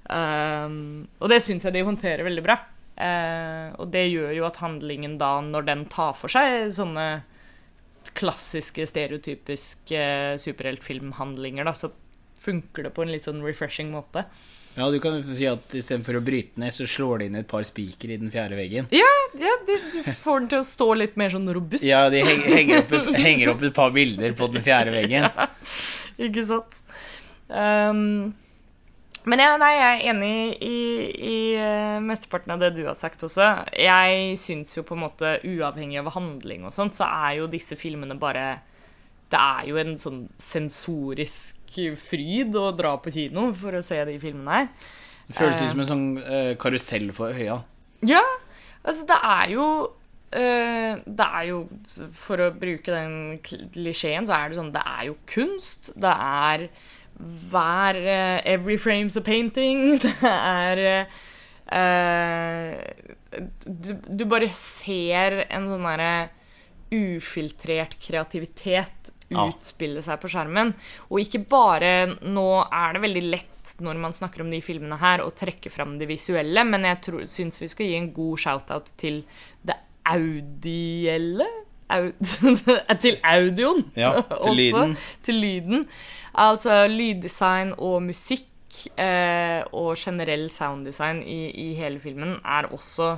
Um, 0.05 1.07
og 1.19 1.31
det 1.33 1.41
syns 1.41 1.65
jeg 1.65 1.73
de 1.73 1.83
håndterer 1.87 2.23
veldig 2.27 2.43
bra. 2.45 2.59
Eh, 2.95 3.75
og 3.75 3.89
det 3.91 4.05
gjør 4.07 4.31
jo 4.37 4.45
at 4.47 4.61
handlingen 4.63 5.17
da, 5.19 5.37
når 5.43 5.67
den 5.67 5.85
tar 5.91 6.13
for 6.15 6.31
seg 6.31 6.69
sånne 6.75 7.07
klassiske, 8.15 8.85
stereotypiske 8.87 10.01
superheltfilmhandlinger, 10.39 11.67
da, 11.67 11.73
så 11.75 11.91
funker 12.39 12.85
det 12.85 12.93
på 12.95 13.03
en 13.03 13.11
litt 13.11 13.27
sånn 13.27 13.43
refreshing 13.43 13.89
måte. 13.91 14.23
Ja, 14.75 14.89
du 14.91 14.97
kan 14.99 15.15
nesten 15.15 15.37
si 15.37 15.45
at 15.47 15.71
istedenfor 15.75 16.19
å 16.19 16.23
bryte 16.23 16.59
ned, 16.59 16.73
så 16.75 16.87
slår 16.89 17.21
de 17.21 17.27
inn 17.29 17.37
et 17.39 17.47
par 17.47 17.63
spiker 17.67 18.11
i 18.11 18.17
den 18.19 18.31
fjerde 18.31 18.57
veggen. 18.59 18.89
Ja, 18.95 19.11
ja 19.39 19.53
de, 19.67 19.77
du 19.93 20.01
får 20.03 20.41
den 20.43 20.49
til 20.51 20.61
å 20.61 20.67
stå 20.67 20.87
litt 20.99 21.15
mer 21.19 21.31
sånn 21.31 21.47
robust. 21.55 21.85
Ja, 21.87 22.05
de 22.11 22.19
heng, 22.27 22.43
henger, 22.43 22.83
opp 22.83 22.91
et, 22.99 23.11
henger 23.23 23.53
opp 23.53 23.63
et 23.63 23.75
par 23.75 23.93
bilder 23.95 24.35
på 24.35 24.49
den 24.51 24.65
fjerde 24.65 24.91
veggen. 24.95 25.29
Ikke 26.27 26.43
sant? 26.47 26.83
Um, 27.47 28.35
men 29.25 29.41
ja, 29.41 29.55
nei, 29.57 29.71
jeg 29.73 29.97
er 29.97 30.03
enig 30.11 30.35
i, 30.61 30.77
i 31.17 31.37
eh, 31.57 31.97
mesteparten 32.03 32.53
av 32.53 32.61
det 32.61 32.71
du 32.75 32.83
har 32.85 32.97
sagt 32.99 33.23
også. 33.25 33.47
Jeg 33.73 34.37
syns 34.41 34.75
jo 34.77 34.85
på 34.85 34.97
en 34.97 35.03
måte, 35.07 35.37
uavhengig 35.41 35.97
av 36.01 36.11
handling 36.13 36.67
og 36.67 36.75
sånt, 36.75 36.97
så 36.97 37.07
er 37.09 37.39
jo 37.39 37.51
disse 37.51 37.77
filmene 37.79 38.17
bare 38.21 38.59
Det 39.31 39.41
er 39.41 39.69
jo 39.71 39.79
en 39.81 39.95
sånn 39.97 40.25
sensorisk 40.37 41.61
fryd 41.99 42.55
å 42.55 42.69
dra 42.71 42.93
på 43.01 43.11
kino 43.11 43.49
for 43.57 43.75
å 43.75 43.83
se 43.83 43.97
de 44.07 44.15
filmene 44.21 44.59
her. 44.61 44.69
Det 45.25 45.35
føles 45.35 45.61
ut 45.61 45.71
som 45.73 45.81
en 45.81 45.89
sånn 45.89 46.07
uh, 46.21 46.53
karusell 46.61 47.09
for 47.17 47.33
øya. 47.33 47.59
Ja, 48.05 48.23
altså 48.85 49.07
det 49.09 49.17
er 49.25 49.51
jo 49.55 49.65
eh, 50.35 50.99
Det 51.01 51.25
er 51.25 51.45
jo 51.47 51.61
For 52.13 52.43
å 52.43 52.49
bruke 52.53 52.91
den 52.91 53.39
klisjeen, 53.41 54.27
så 54.27 54.35
er 54.35 54.51
det 54.51 54.59
sånn 54.59 54.73
Det 54.75 54.83
er 54.85 55.07
jo 55.07 55.15
kunst. 55.31 55.93
Det 55.95 56.11
er 56.11 56.67
hver 57.19 57.95
uh, 58.01 58.41
Every 58.45 58.77
frame's 58.77 59.17
a 59.17 59.21
painting. 59.21 59.99
Det 60.03 60.13
er 60.23 61.07
uh, 61.71 62.75
du, 63.65 63.95
du 64.05 64.25
bare 64.29 64.49
ser 64.53 65.45
en 65.49 65.67
sånn 65.71 65.87
derre 65.87 66.29
ufiltrert 66.93 67.97
kreativitet 67.99 69.11
utspille 69.33 70.03
seg 70.05 70.21
på 70.21 70.29
skjermen. 70.31 70.73
Og 71.09 71.23
ikke 71.23 71.41
bare 71.49 71.91
Nå 72.21 72.47
er 72.69 72.95
det 72.95 73.03
veldig 73.07 73.25
lett 73.31 73.51
når 73.81 73.97
man 73.97 74.13
snakker 74.13 74.43
om 74.43 74.51
de 74.53 74.61
filmene 74.61 74.97
her, 75.01 75.23
å 75.25 75.33
trekke 75.33 75.71
fram 75.73 75.95
det 75.97 76.05
visuelle, 76.05 76.61
men 76.69 76.85
jeg 76.85 76.99
tror, 77.07 77.23
syns 77.25 77.57
vi 77.57 77.69
skal 77.71 77.87
gi 77.89 77.95
en 77.97 78.11
god 78.13 78.41
shout-out 78.43 78.91
til 79.01 79.23
det 79.65 79.73
audielle. 80.05 81.47
Au, 81.89 82.11
til 83.01 83.17
audioen. 83.25 83.81
Ja, 83.97 84.19
til 84.21 84.57
lyden. 84.61 84.93
Til 85.25 85.41
lyden. 85.41 85.87
Altså 86.35 86.81
lyddesign 86.91 87.73
og 87.77 88.01
musikk 88.03 88.49
eh, 88.99 89.61
og 89.71 89.95
generell 89.97 90.49
sounddesign 90.51 91.21
i, 91.23 91.51
i 91.55 91.67
hele 91.79 91.99
filmen 92.03 92.35
er 92.43 92.67
også 92.75 93.13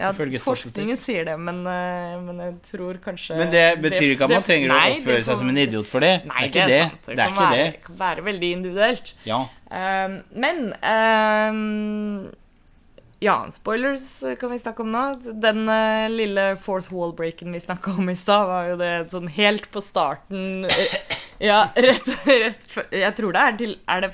Ja, 0.00 0.14
forskningen 0.16 0.96
sier 0.96 1.26
det, 1.28 1.34
men, 1.36 1.58
eh, 1.68 2.14
men 2.24 2.38
jeg 2.40 2.54
tror 2.70 2.96
kanskje 3.04 3.36
Men 3.36 3.50
det 3.52 3.64
betyr 3.82 4.14
ikke 4.14 4.24
at 4.24 4.30
man 4.32 4.38
det- 4.40 4.46
trenger 4.48 4.70
å 4.72 4.78
oppføre 4.78 5.16
det 5.18 5.26
seg 5.26 5.36
som 5.42 5.48
en 5.50 5.58
idiot 5.60 5.88
for 5.88 6.00
det. 6.00 6.24
Nei, 6.24 6.48
det 6.48 6.62
er 6.62 6.70
ikke 6.70 6.70
det. 6.70 6.90
Det 7.04 7.12
er 7.12 7.20
kan 7.20 7.36
være, 7.36 7.58
det. 7.58 7.82
kan 7.84 7.98
være 7.98 8.24
veldig 8.24 8.50
individuelt. 8.56 9.14
Ja. 9.26 9.40
Um, 9.70 10.14
men 10.32 10.72
ehm, 10.80 12.30
Ja, 13.20 13.46
spoilers 13.52 14.24
kan 14.40 14.50
vi 14.50 14.58
snakke 14.58 14.82
om 14.82 14.92
nå. 14.94 15.02
Den 15.42 15.68
uh, 15.68 16.08
lille 16.08 16.54
fourth 16.56 16.88
wall-breaken 16.88 17.52
vi 17.52 17.60
snakka 17.60 17.92
om 18.00 18.08
i 18.08 18.16
stad, 18.16 18.46
var 18.48 18.70
jo 18.70 18.78
det 18.80 18.92
sånn 19.12 19.28
helt 19.34 19.68
på 19.72 19.82
starten 19.84 20.64
eh, 20.64 20.96
Ja, 21.50 21.66
rett, 21.76 22.08
rett 22.24 22.64
Jeg 22.92 23.12
tror 23.16 23.36
det 23.36 23.44
er 23.44 23.54
til 23.60 23.76
Er 23.88 24.06
det 24.06 24.10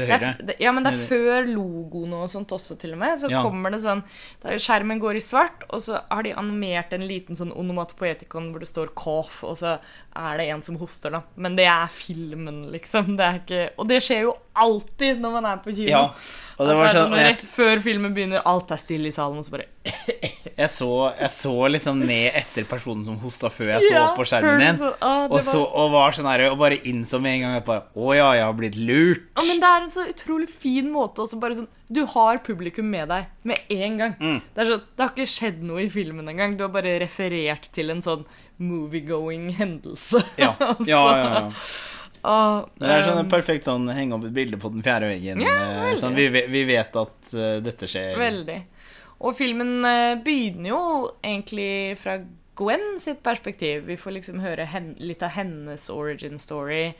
Til 0.00 0.14
er, 0.14 0.18
høyre. 0.24 0.46
det, 0.46 0.56
ja, 0.60 0.72
men 0.72 0.84
det 0.86 0.92
er 0.94 1.06
før 1.10 1.46
logoen 1.48 2.12
og 2.16 2.28
sånt 2.32 2.48
også, 2.56 2.76
til 2.80 2.92
og 2.96 2.98
med. 2.98 3.18
Så 3.20 3.30
Ja. 3.30 3.42
kommer 3.42 3.70
det 3.70 3.80
sånn 3.82 4.02
Skjermen 4.60 5.00
går 5.00 5.16
i 5.16 5.20
svart, 5.24 5.64
og 5.70 5.80
så 5.84 6.00
har 6.10 6.22
de 6.22 6.32
animert 6.32 6.92
en 6.92 7.06
liten 7.06 7.36
sånn 7.36 7.52
onomatopoetikon 7.56 8.50
hvor 8.52 8.60
det 8.60 8.68
står 8.68 8.88
'cough', 8.94 9.44
og 9.44 9.56
så 9.56 9.78
er 10.16 10.36
det 10.38 10.48
en 10.50 10.62
som 10.62 10.76
hoster, 10.76 11.10
da. 11.10 11.22
Men 11.36 11.56
det 11.56 11.66
er 11.66 11.86
filmen, 11.88 12.70
liksom. 12.72 13.16
Det 13.16 13.24
er 13.24 13.38
ikke 13.40 13.70
Og 13.78 13.88
det 13.88 14.02
skjer 14.02 14.22
jo 14.22 14.36
alltid 14.56 15.20
når 15.20 15.32
man 15.32 15.44
er 15.46 15.56
på 15.58 15.74
kino. 15.74 15.88
Ja. 15.88 16.04
Og 16.58 16.66
det 16.68 16.76
var 16.76 16.84
er 16.84 16.94
sånn 16.94 17.12
Rett 17.14 17.44
før 17.48 17.80
filmen 17.80 18.14
begynner, 18.14 18.42
alt 18.44 18.70
er 18.70 18.76
stille 18.76 19.06
i 19.06 19.10
salen, 19.10 19.38
og 19.38 19.44
så 19.44 19.50
bare 19.50 19.66
jeg, 20.60 20.70
så, 20.72 20.88
jeg 21.16 21.30
så 21.32 21.52
liksom 21.72 22.02
ned 22.04 22.36
etter 22.38 22.66
personen 22.68 23.02
som 23.06 23.16
hosta 23.22 23.48
før 23.52 23.72
jeg 23.74 23.86
så 23.88 23.92
Ja, 23.94 24.02
på 24.16 24.26
skjermen 24.28 24.60
din. 24.62 24.78
så- 24.78 24.92
Og, 25.30 25.40
så, 25.46 25.62
og 25.64 25.90
var 25.94 26.12
sånn 26.16 26.28
her 26.30 26.44
Og 26.50 26.58
bare 26.60 26.76
innså 26.84 27.20
med 27.22 27.38
en 27.38 27.44
gang 27.46 27.56
at 27.58 27.64
bare 27.66 27.82
Å 27.96 28.14
ja, 28.16 28.28
jeg 28.38 28.44
har 28.44 28.56
blitt 28.58 28.76
lurt. 28.76 29.22
Ja, 29.38 29.44
men 29.48 29.60
det 29.64 29.70
er 29.70 29.86
en 29.86 29.94
så 29.94 30.04
utrolig 30.12 30.48
fin 30.52 30.90
måte 30.92 31.24
også 31.24 31.40
bare 31.40 31.56
sånn 31.58 31.68
Du 31.90 32.04
har 32.12 32.38
publikum 32.46 32.90
med 32.92 33.08
deg 33.10 33.26
med 33.42 33.58
en 33.70 33.96
gang. 33.98 34.14
Mm. 34.20 34.42
Det, 34.54 34.62
er 34.62 34.70
sånn, 34.74 34.84
det 34.96 35.02
har 35.06 35.14
ikke 35.16 35.26
skjedd 35.32 35.62
noe 35.66 35.80
i 35.82 35.88
filmen 35.90 36.28
engang. 36.30 36.56
Du 36.56 36.62
har 36.62 36.70
bare 36.70 36.98
referert 37.02 37.66
til 37.74 37.90
en 37.90 38.02
sånn 38.04 38.22
moviegoing 38.60 39.48
hendelse. 39.56 40.20
Ja, 40.38 40.54
ja, 40.86 41.00
ja, 41.16 41.24
ja. 41.24 41.52
Ah, 42.22 42.66
Det 42.76 42.84
er 42.92 43.02
sånn 43.06 43.16
um, 43.16 43.22
en 43.24 43.30
perfekt 43.32 43.64
sånn 43.64 43.86
henge 43.96 44.12
opp 44.18 44.26
et 44.28 44.34
bilde 44.36 44.58
på 44.60 44.68
den 44.74 44.82
fjerde 44.84 45.08
veggen. 45.08 45.40
Ja, 45.40 45.54
eh, 45.88 45.94
sånn, 45.96 46.12
vi, 46.18 46.26
vi 46.52 46.64
vet 46.68 46.98
at 47.00 47.32
uh, 47.32 47.54
dette 47.64 47.88
skjer. 47.88 48.12
Veldig. 48.20 48.58
Og 49.20 49.36
filmen 49.36 49.84
eh, 49.84 50.18
begynner 50.24 50.72
jo 50.72 50.82
egentlig 51.20 51.96
fra 52.00 52.18
Gwen 52.60 52.98
sitt 53.00 53.22
perspektiv. 53.24 53.86
Vi 53.88 53.96
får 54.00 54.18
liksom 54.18 54.40
høre 54.44 54.66
litt 55.00 55.22
av 55.24 55.34
hennes 55.36 55.86
origin 55.92 56.40
story. 56.40 56.92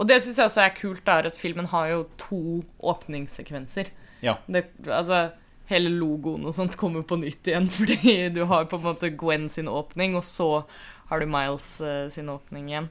Og 0.00 0.08
det 0.08 0.22
syns 0.22 0.40
jeg 0.40 0.48
også 0.48 0.64
er 0.64 0.76
kult, 0.76 1.08
er 1.08 1.28
at 1.28 1.38
filmen 1.38 1.68
har 1.72 1.90
jo 1.90 2.04
to 2.20 2.62
åpningssekvenser. 2.92 3.92
Ja. 4.24 4.38
Det, 4.46 4.66
altså, 4.86 5.26
hele 5.68 5.92
logoen 5.92 6.46
og 6.48 6.54
sånt 6.56 6.78
kommer 6.80 7.04
på 7.04 7.18
nytt 7.20 7.48
igjen, 7.48 7.68
fordi 7.78 8.30
du 8.34 8.44
har 8.50 8.68
på 8.70 8.80
en 8.80 8.88
måte 8.88 9.12
Gwen 9.16 9.48
sin 9.52 9.68
åpning, 9.68 10.16
og 10.16 10.24
så 10.28 10.64
har 11.10 11.20
du 11.20 11.28
Miles 11.28 11.68
eh, 11.84 12.06
sin 12.12 12.32
åpning 12.32 12.70
igjen. 12.70 12.88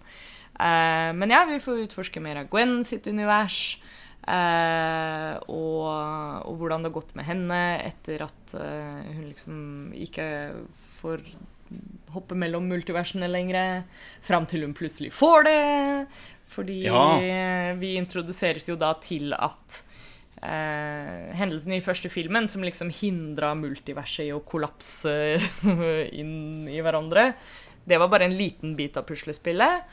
Eh, 0.62 1.10
men 1.18 1.34
ja, 1.34 1.46
vi 1.50 1.62
får 1.64 1.88
utforske 1.88 2.22
mer 2.22 2.44
av 2.44 2.52
Gwen 2.54 2.82
sitt 2.86 3.10
univers. 3.10 3.80
Eh, 4.28 5.36
og, 5.50 5.88
og 6.48 6.58
hvordan 6.60 6.84
det 6.84 6.92
har 6.92 6.98
gått 7.00 7.16
med 7.18 7.26
henne 7.28 7.62
etter 7.86 8.26
at 8.28 8.56
eh, 8.58 9.08
hun 9.16 9.26
liksom 9.30 9.62
ikke 9.98 10.28
får 11.02 11.24
hoppe 12.12 12.36
mellom 12.36 12.66
multiversene 12.68 13.30
lenger. 13.32 13.86
Fram 14.28 14.46
til 14.50 14.66
hun 14.68 14.76
plutselig 14.76 15.14
får 15.16 15.48
det. 15.48 15.60
Fordi 16.52 16.82
Ja. 16.84 17.74
vi 17.80 17.94
introduseres 17.96 18.68
jo 18.68 18.76
da 18.76 18.90
til 19.00 19.32
at 19.38 19.78
eh, 20.44 21.32
hendelsen 21.40 21.72
i 21.78 21.80
første 21.84 22.12
filmen 22.12 22.50
som 22.52 22.66
liksom 22.66 22.92
hindra 22.92 23.54
multiverset 23.56 24.26
i 24.28 24.34
å 24.36 24.42
kollapse 24.44 25.14
inn 26.20 26.68
i 26.68 26.82
hverandre, 26.84 27.30
det 27.88 27.98
var 27.98 28.12
bare 28.12 28.28
en 28.28 28.36
liten 28.38 28.76
bit 28.78 29.00
av 29.00 29.08
puslespillet. 29.08 29.88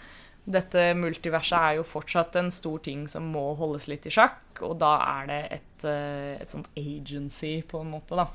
Dette 0.49 0.95
multiverset 0.97 1.59
er 1.59 1.77
jo 1.77 1.85
fortsatt 1.85 2.39
en 2.41 2.49
stor 2.55 2.81
ting 2.85 3.05
som 3.11 3.27
må 3.35 3.51
holdes 3.59 3.89
litt 3.91 4.07
i 4.09 4.13
sjakk, 4.15 4.63
og 4.65 4.79
da 4.81 4.95
er 5.05 5.29
det 5.29 5.41
et, 5.59 5.85
eh, 5.85 6.35
et 6.41 6.55
sånt 6.55 6.71
agency, 6.79 7.59
på 7.69 7.83
en 7.85 7.93
måte, 7.93 8.17
da. 8.17 8.29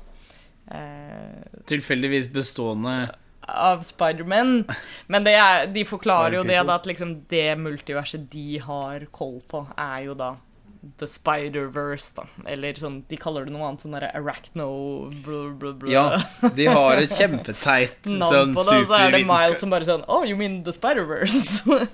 Eh, 0.70 1.42
Tilfeldigvis 1.66 2.30
bestående 2.32 2.94
av 3.44 3.82
Spiderman. 3.84 4.64
Men 5.12 5.26
det 5.26 5.34
er, 5.36 5.66
de 5.74 5.84
forklarer 5.84 6.38
jo 6.38 6.46
det 6.46 6.60
da, 6.62 6.78
at 6.78 6.86
liksom 6.88 7.16
det 7.28 7.58
multiverset 7.60 8.30
de 8.32 8.58
har 8.62 9.04
koll 9.12 9.40
på, 9.50 9.66
er 9.76 10.06
jo 10.06 10.14
da 10.18 10.34
The 11.00 11.06
Spider-Verse, 11.08 12.12
da. 12.16 12.24
Eller 12.50 12.74
sånn, 12.80 13.00
de 13.08 13.16
kaller 13.20 13.46
det 13.48 13.52
noe 13.54 13.66
annet, 13.68 13.82
sånn 13.84 13.96
derre 13.96 14.10
arachno 14.18 14.66
blah, 15.24 15.48
blah, 15.58 15.72
blah. 15.80 15.90
Ja, 15.90 16.50
de 16.56 16.66
har 16.70 17.00
et 17.02 17.10
kjempeteit 17.16 18.04
sånn 18.08 18.54
og 18.56 18.62
så 18.66 18.78
er 18.98 19.16
det 19.16 19.24
Miles 19.28 19.60
som 19.62 19.72
bare 19.72 19.86
sånn 19.88 20.04
Oh, 20.08 20.22
you 20.26 20.36
mean 20.36 20.62
The 20.66 20.72
Spider-Verse? 20.76 21.64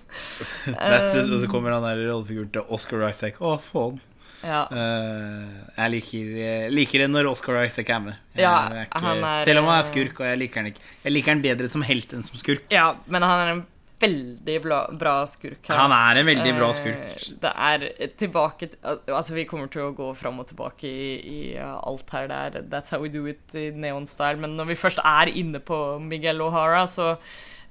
That's 0.67 1.17
Og 1.31 1.41
så 1.43 1.49
kommer 1.51 1.75
han 1.77 1.85
der 1.87 2.05
rollefiguren 2.11 2.51
til 2.55 2.67
Oscar 2.73 3.07
Isaac. 3.09 3.41
Å, 3.41 3.57
faen. 3.63 3.99
ja. 4.45 4.63
Uh, 4.73 5.49
jeg 5.77 5.93
liker, 5.97 6.31
liker 6.73 7.03
det 7.05 7.09
når 7.13 7.29
Oscar 7.33 7.59
Isaac 7.65 7.91
er 7.93 8.01
med. 8.07 8.17
Jeg, 8.35 8.45
Ja, 8.47 8.55
er 8.73 8.87
ikke, 8.87 9.03
han 9.05 9.25
er- 9.25 9.45
selv 9.49 9.63
om 9.65 9.69
han 9.71 9.79
er 9.83 9.89
skurk, 9.91 10.21
og 10.23 10.27
jeg 10.31 10.39
liker 10.45 10.63
han 10.63 10.71
ikke. 10.73 10.87
Jeg 11.05 11.13
liker 11.17 11.35
han 11.35 11.43
bedre 11.45 11.69
som 11.69 11.83
helt 11.85 12.15
enn 12.17 12.25
som 12.25 12.41
skurk. 12.41 12.65
ja, 12.73 12.95
men 13.07 13.23
han 13.27 13.41
er 13.47 13.53
en 13.57 13.67
veldig 14.01 14.57
bra, 14.65 14.79
bra 14.99 15.15
skurk. 15.29 15.67
her. 15.69 15.77
Han 15.77 15.93
er 15.93 16.21
en 16.21 16.27
veldig 16.27 16.55
bra 16.57 16.69
Eh, 16.71 16.79
skurk. 16.79 17.41
Det 17.43 17.53
er 17.53 17.85
tilbake 18.17 18.69
Altså, 18.83 19.35
vi 19.35 19.45
kommer 19.45 19.69
til 19.69 19.83
å 19.83 19.95
gå 19.97 20.11
fram 20.17 20.41
og 20.41 20.49
tilbake 20.49 20.89
i, 20.89 21.21
i 21.21 21.41
uh, 21.59 21.79
alt 21.87 22.11
her. 22.11 22.29
Det 22.29 22.41
er 22.41 22.69
That's 22.73 22.91
how 22.91 23.01
we 23.01 23.09
do 23.09 23.27
it 23.27 23.55
i 23.55 23.71
Neon 23.71 24.07
Style. 24.07 24.41
Men 24.41 24.57
når 24.57 24.73
vi 24.73 24.81
først 24.81 24.99
er 25.05 25.33
inne 25.33 25.61
på 25.61 25.99
Miguel 26.01 26.41
O'Hara, 26.41 26.87
så 26.87 27.17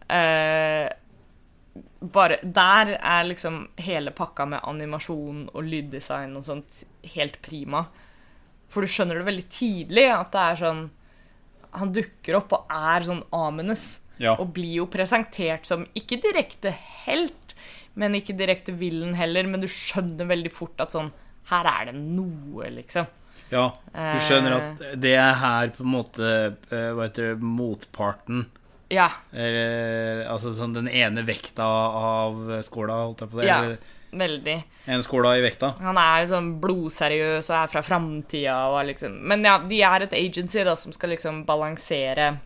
eh, 0.09 0.89
Bare 1.99 2.37
Der 2.43 2.93
er 2.95 3.23
liksom 3.27 3.67
hele 3.77 4.11
pakka 4.15 4.45
med 4.47 4.63
animasjon 4.63 5.49
og 5.53 5.63
lyddesign 5.63 6.37
og 6.39 6.45
sånt 6.47 6.83
helt 7.15 7.41
prima. 7.41 7.85
For 8.69 8.81
du 8.85 8.87
skjønner 8.91 9.19
det 9.19 9.27
veldig 9.27 9.47
tidlig 9.51 10.05
at 10.13 10.31
det 10.31 10.45
er 10.45 10.61
sånn 10.61 10.83
Han 11.79 11.91
dukker 11.93 12.37
opp 12.39 12.53
og 12.53 12.71
er 12.73 13.05
sånn 13.05 13.23
ominous. 13.35 13.99
Ja. 14.19 14.35
Og 14.39 14.51
blir 14.55 14.81
jo 14.81 14.89
presentert 14.91 15.67
som 15.67 15.85
ikke 15.97 16.19
direkte 16.23 16.73
helt, 17.05 17.55
men 17.99 18.17
ikke 18.19 18.35
direkte 18.37 18.75
villen 18.77 19.15
heller. 19.19 19.47
Men 19.47 19.63
du 19.63 19.69
skjønner 19.71 20.29
veldig 20.29 20.51
fort 20.53 20.79
at 20.83 20.95
sånn 20.95 21.11
Her 21.49 21.65
er 21.65 21.89
det 21.89 21.95
noe, 21.97 22.67
liksom. 22.75 23.07
Ja, 23.49 23.71
du 23.95 24.19
skjønner 24.21 24.59
at 24.59 24.81
det 25.01 25.15
er 25.17 25.39
her 25.41 25.71
på 25.73 25.81
en 25.81 25.93
måte 25.95 26.27
eh, 26.69 26.89
Hva 26.93 27.07
heter 27.07 27.31
det 27.31 27.47
Motparten. 27.57 28.43
Ja. 28.93 29.07
Eller, 29.33 30.25
altså 30.29 30.51
sånn 30.57 30.75
den 30.75 30.89
ene 30.89 31.23
vekta 31.25 31.65
av 31.65 32.59
skåla, 32.65 32.99
holdt 33.07 33.23
jeg 33.25 33.31
på 33.31 33.41
det. 33.41 33.47
Ja. 33.49 33.63
Eller 33.63 33.97
Veldig. 34.11 34.63
En 34.85 35.03
skåla 35.03 35.37
i 35.37 35.41
vekta. 35.41 35.73
Han 35.85 35.97
er 36.01 36.23
jo 36.23 36.29
sånn 36.31 36.53
blodseriøs 36.61 37.49
og 37.51 37.55
er 37.59 37.69
fra 37.69 37.83
framtida 37.85 38.55
og 38.71 38.79
liksom 38.87 39.19
Men 39.29 39.45
ja, 39.45 39.59
de 39.61 39.81
er 39.85 40.05
et 40.05 40.15
agency 40.17 40.63
da 40.65 40.73
som 40.79 40.93
skal 40.95 41.13
liksom 41.13 41.43
balansere 41.45 42.29
eh, 42.31 42.39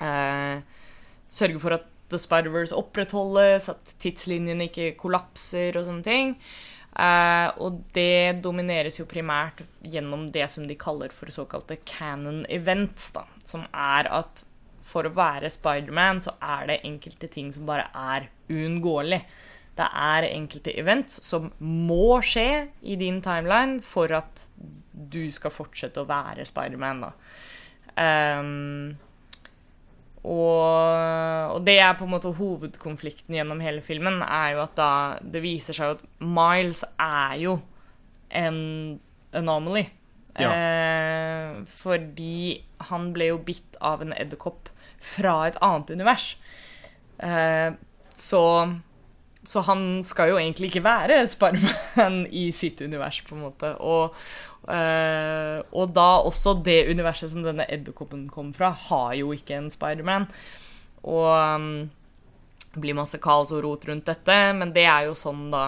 Sørge 0.00 1.62
for 1.62 1.76
at 1.76 1.86
The 2.10 2.18
Spider-Verse 2.18 2.74
opprettholdes, 2.74 3.68
at 3.70 3.94
tidslinjene 4.02 4.66
ikke 4.66 4.94
kollapser 4.98 5.76
og 5.78 5.86
sånne 5.86 6.06
ting. 6.06 6.34
Eh, 6.90 7.48
og 7.62 7.84
det 7.94 8.40
domineres 8.42 8.98
jo 8.98 9.06
primært 9.08 9.62
gjennom 9.86 10.26
det 10.34 10.48
som 10.50 10.66
de 10.66 10.76
kaller 10.78 11.14
for 11.14 11.30
såkalte 11.32 11.78
canon 11.86 12.42
events, 12.50 13.12
da. 13.14 13.26
Som 13.46 13.66
er 13.70 14.10
at 14.10 14.42
for 14.90 15.06
å 15.06 15.14
være 15.14 15.52
Spiderman 15.52 16.18
så 16.24 16.34
er 16.42 16.66
det 16.66 16.80
enkelte 16.88 17.30
ting 17.30 17.52
som 17.54 17.68
bare 17.68 17.86
er 17.94 18.26
uunngåelig. 18.50 19.20
Det 19.78 19.86
er 19.86 20.26
enkelte 20.32 20.74
events 20.80 21.20
som 21.24 21.52
må 21.62 22.18
skje 22.26 22.66
i 22.82 22.96
din 23.00 23.20
timeline 23.24 23.78
for 23.84 24.10
at 24.12 24.48
du 24.90 25.22
skal 25.32 25.54
fortsette 25.54 26.02
å 26.02 26.08
være 26.10 26.44
Spiderman, 26.48 27.06
da. 27.06 27.12
Og, 30.20 31.54
og 31.54 31.62
det 31.64 31.78
er 31.80 31.94
på 31.96 32.04
en 32.04 32.12
måte 32.12 32.32
hovedkonflikten 32.36 33.38
gjennom 33.38 33.62
hele 33.64 33.80
filmen, 33.84 34.20
er 34.24 34.56
jo 34.56 34.64
at 34.66 34.74
da 34.76 34.90
det 35.22 35.40
viser 35.44 35.76
seg 35.76 35.94
at 35.96 36.02
Miles 36.20 36.82
er 37.00 37.38
jo 37.40 37.56
en 38.28 38.60
anomaly. 39.36 39.86
Ja. 40.40 40.52
Eh, 40.52 41.62
fordi 41.80 42.60
han 42.90 43.10
ble 43.16 43.32
jo 43.32 43.40
bitt 43.44 43.80
av 43.80 44.04
en 44.04 44.14
edderkopp 44.16 44.70
fra 45.00 45.40
et 45.48 45.58
annet 45.64 45.96
univers. 45.96 46.34
Eh, 47.24 47.72
så 48.16 48.44
så 49.40 49.62
han 49.64 50.02
skal 50.04 50.34
jo 50.34 50.38
egentlig 50.38 50.68
ikke 50.68 50.84
være 50.84 51.22
Sparman 51.30 52.24
i 52.42 52.50
sitt 52.52 52.80
univers, 52.84 53.22
på 53.24 53.36
en 53.36 53.46
måte. 53.46 53.72
Og, 53.80 54.16
eh, 54.68 55.58
og 55.72 55.94
da 55.96 56.08
også 56.26 56.58
det 56.66 56.82
universet 56.90 57.32
som 57.32 57.44
denne 57.46 57.68
edderkoppen 57.70 58.26
kom 58.32 58.52
fra, 58.56 58.72
har 58.88 59.14
jo 59.20 59.32
ikke 59.36 59.56
en 59.56 59.70
Spiderman. 59.72 60.28
Og 61.08 61.28
um, 61.30 61.70
det 62.74 62.82
blir 62.82 62.98
masse 62.98 63.18
kaos 63.22 63.54
og 63.54 63.64
rot 63.64 63.86
rundt 63.88 64.10
dette, 64.10 64.40
men 64.56 64.74
det 64.76 64.84
er 64.86 65.08
jo 65.08 65.16
sånn 65.18 65.48
da 65.54 65.64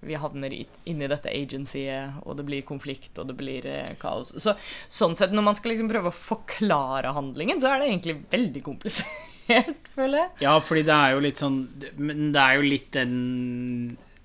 vi 0.00 0.16
havner 0.16 0.52
inni 0.88 1.08
dette 1.10 1.28
agencyet, 1.28 2.22
og 2.24 2.38
det 2.38 2.46
blir 2.48 2.64
konflikt, 2.64 3.12
og 3.20 3.28
det 3.28 3.36
blir 3.36 3.66
eh, 3.68 3.92
kaos. 4.00 4.32
Så 4.40 4.54
sånn 4.88 5.16
sett, 5.18 5.34
når 5.36 5.44
man 5.50 5.58
skal 5.58 5.74
liksom 5.74 5.90
prøve 5.90 6.08
å 6.08 6.16
forklare 6.16 7.12
handlingen, 7.16 7.60
så 7.60 7.74
er 7.74 7.82
det 7.82 7.90
egentlig 7.90 8.16
veldig 8.32 8.62
komplisert, 8.64 9.90
føler 9.96 10.22
jeg. 10.22 10.30
Ja, 10.46 10.54
fordi 10.64 10.86
det 10.88 10.96
er 10.96 11.16
jo 11.16 11.24
litt 11.24 11.40
sånn 11.40 11.56
Men 11.98 12.28
det 12.32 12.42
er 12.42 12.56
jo 12.56 12.66
litt 12.70 12.92
den 12.94 13.14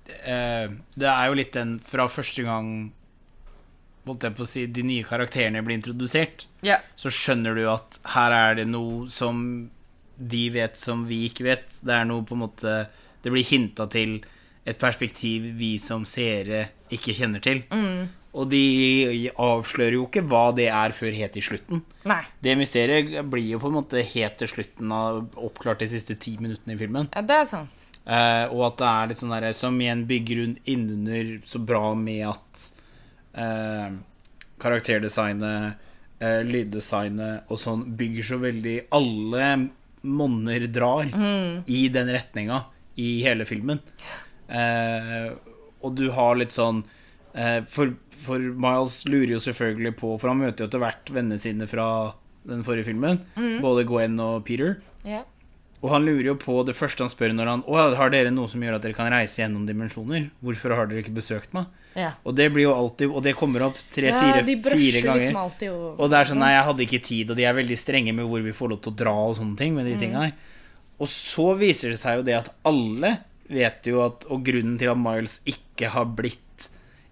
eh, 0.06 0.68
Det 0.94 1.08
er 1.10 1.24
jo 1.26 1.34
litt 1.34 1.56
den 1.56 1.72
fra 1.82 2.06
første 2.06 2.44
gang 2.46 2.68
Holdt 4.06 4.22
jeg 4.22 4.36
på 4.38 4.44
å 4.44 4.46
si 4.48 4.66
De 4.70 4.82
nye 4.86 5.02
karakterene 5.06 5.62
blir 5.66 5.76
introdusert, 5.80 6.46
Ja. 6.62 6.78
så 6.96 7.10
skjønner 7.10 7.54
du 7.58 7.64
at 7.68 7.98
her 8.14 8.32
er 8.32 8.54
det 8.60 8.66
noe 8.70 9.06
som 9.10 9.70
de 10.16 10.44
vet 10.50 10.76
som 10.78 11.04
vi 11.08 11.24
ikke 11.28 11.44
vet. 11.44 11.80
Det 11.84 11.92
er 11.92 12.04
noe 12.08 12.22
på 12.24 12.32
en 12.36 12.44
måte 12.46 12.76
Det 13.22 13.32
blir 13.34 13.44
hinta 13.44 13.88
til 13.90 14.20
et 14.66 14.78
perspektiv 14.78 15.42
vi 15.58 15.76
som 15.78 16.04
seere 16.04 16.68
ikke 16.90 17.14
kjenner 17.14 17.42
til. 17.42 17.60
Og 18.36 18.50
de 18.50 19.30
avslører 19.40 19.94
jo 19.96 20.06
ikke 20.06 20.22
hva 20.28 20.50
det 20.54 20.66
er 20.68 20.92
før 20.92 21.14
helt 21.16 21.36
i 21.36 21.42
slutten. 21.42 21.82
Nei. 22.04 22.20
Det 22.42 22.56
mysteriet 22.58 23.24
blir 23.30 23.46
jo 23.54 23.58
på 23.62 23.70
en 23.70 23.76
måte 23.78 24.02
helt 24.04 24.36
til 24.38 24.48
slutten 24.50 24.92
av 24.92 25.22
oppklart 25.40 25.80
de 25.80 25.88
siste 25.88 26.16
ti 26.20 26.36
minuttene 26.38 26.74
i 26.76 26.80
filmen. 26.80 27.08
Ja, 27.14 27.22
det 27.22 27.38
er 27.40 27.44
sant. 27.48 27.86
Eh, 28.06 28.46
og 28.52 28.60
at 28.68 28.76
det 28.78 28.86
er 28.90 29.08
litt 29.10 29.18
sånn 29.18 29.32
derre 29.34 29.54
Som 29.56 29.80
igjen 29.82 30.04
bygger 30.06 30.42
innunder 30.70 31.40
så 31.48 31.58
bra 31.58 31.88
med 31.98 32.22
at 32.28 32.66
eh, 33.36 33.88
karakterdesignet, 34.62 35.76
eh, 36.20 36.40
lyddesignet 36.46 37.50
og 37.52 37.60
sånn 37.60 37.84
bygger 37.96 38.30
så 38.30 38.38
veldig 38.40 38.76
Alle 38.96 39.50
monner 40.06 40.66
drar 40.70 41.08
i 41.66 41.88
den 41.92 42.08
retninga 42.14 42.64
i 42.96 43.22
hele 43.24 43.44
filmen. 43.48 43.80
Eh, 44.48 45.32
og 45.82 45.96
du 45.98 46.10
har 46.14 46.36
litt 46.38 46.54
sånn 46.54 46.84
eh, 47.34 47.60
for, 47.68 47.92
for 48.24 48.38
Miles 48.38 49.00
lurer 49.10 49.34
jo 49.34 49.40
selvfølgelig 49.42 49.92
på 49.98 50.12
For 50.22 50.30
han 50.30 50.38
møter 50.38 50.62
jo 50.62 50.68
etter 50.70 50.82
hvert 50.84 51.10
vennene 51.10 51.42
sine 51.42 51.66
fra 51.66 51.88
den 52.46 52.62
forrige 52.66 52.86
filmen. 52.86 53.20
Både 53.60 53.84
Gwen 53.88 54.20
og 54.22 54.44
Peter. 54.46 54.78
Ja. 55.04 55.24
Og 55.84 55.90
han 55.92 56.06
lurer 56.08 56.30
jo 56.30 56.34
på 56.40 56.54
det 56.64 56.72
første 56.76 57.04
han 57.04 57.10
spør 57.12 57.34
når 57.36 57.50
han 57.50 57.62
Å, 57.68 57.74
har 57.98 58.10
dere 58.10 58.30
noe 58.32 58.48
som 58.48 58.62
gjør 58.64 58.78
at 58.78 58.84
dere 58.86 58.96
kan 58.96 59.10
reise 59.12 59.42
gjennom 59.42 59.66
dimensjoner? 59.68 60.30
Hvorfor 60.40 60.72
har 60.74 60.88
dere 60.88 61.02
ikke 61.04 61.14
besøkt 61.18 61.52
meg? 61.56 61.68
ja. 61.96 62.14
Og 62.24 62.34
det 62.36 62.46
blir 62.54 62.64
jo 62.64 62.72
alltid 62.74 63.12
Og 63.12 63.22
det 63.24 63.34
kommer 63.36 63.66
opp 63.68 63.76
tre-fire 63.92 64.40
de 64.46 64.56
fire 64.64 65.02
ganger. 65.04 65.20
liksom 65.20 65.36
alltid 65.42 65.70
og, 65.74 66.00
Og 66.00 66.10
det 66.12 66.18
er 66.18 66.30
sånn 66.30 66.40
Nei, 66.40 66.50
jeg 66.54 66.66
hadde 66.70 66.86
ikke 66.86 67.02
tid, 67.04 67.30
og 67.30 67.36
de 67.36 67.44
er 67.48 67.58
veldig 67.60 67.78
strenge 67.80 68.16
med 68.16 68.28
hvor 68.28 68.44
vi 68.44 68.56
får 68.56 68.72
lov 68.72 68.80
til 68.84 68.94
å 68.94 68.98
dra 69.04 69.14
og 69.28 69.36
sånne 69.38 69.56
ting 69.60 69.76
med 69.76 69.88
de 69.88 69.94
tinga 70.00 70.24
her. 70.26 70.34
Og 70.96 71.12
så 71.12 71.50
viser 71.60 71.92
det 71.92 72.00
seg 72.00 72.22
jo 72.22 72.26
det 72.26 72.38
at 72.40 72.50
alle 72.64 73.12
vet 73.52 73.86
jo 73.86 74.00
at 74.02 74.24
Og 74.32 74.40
grunnen 74.48 74.78
til 74.80 74.90
at 74.90 74.98
Miles 74.98 75.38
ikke 75.46 75.92
har 75.92 76.08
blitt 76.18 76.40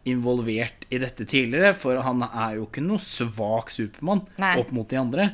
involvert 0.08 0.84
i 0.92 0.98
dette 1.00 1.24
tidligere, 1.24 1.72
for 1.76 1.96
han 2.04 2.20
er 2.26 2.58
jo 2.58 2.66
ikke 2.66 2.82
noe 2.84 3.00
svak 3.00 3.70
Supermann 3.72 4.24
opp 4.36 4.72
mot 4.74 4.88
de 4.88 4.98
andre. 5.00 5.30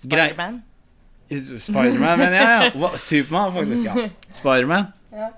Spiderman. 0.00 0.62
Spiderman, 1.30 2.18
mener 2.20 2.36
jeg. 2.36 2.74
ja. 2.74 2.90
Supermann, 3.00 3.54
faktisk. 3.54 3.84
ja 3.86 4.08
Spiderman. 4.38 4.92
Ja. 5.14 5.30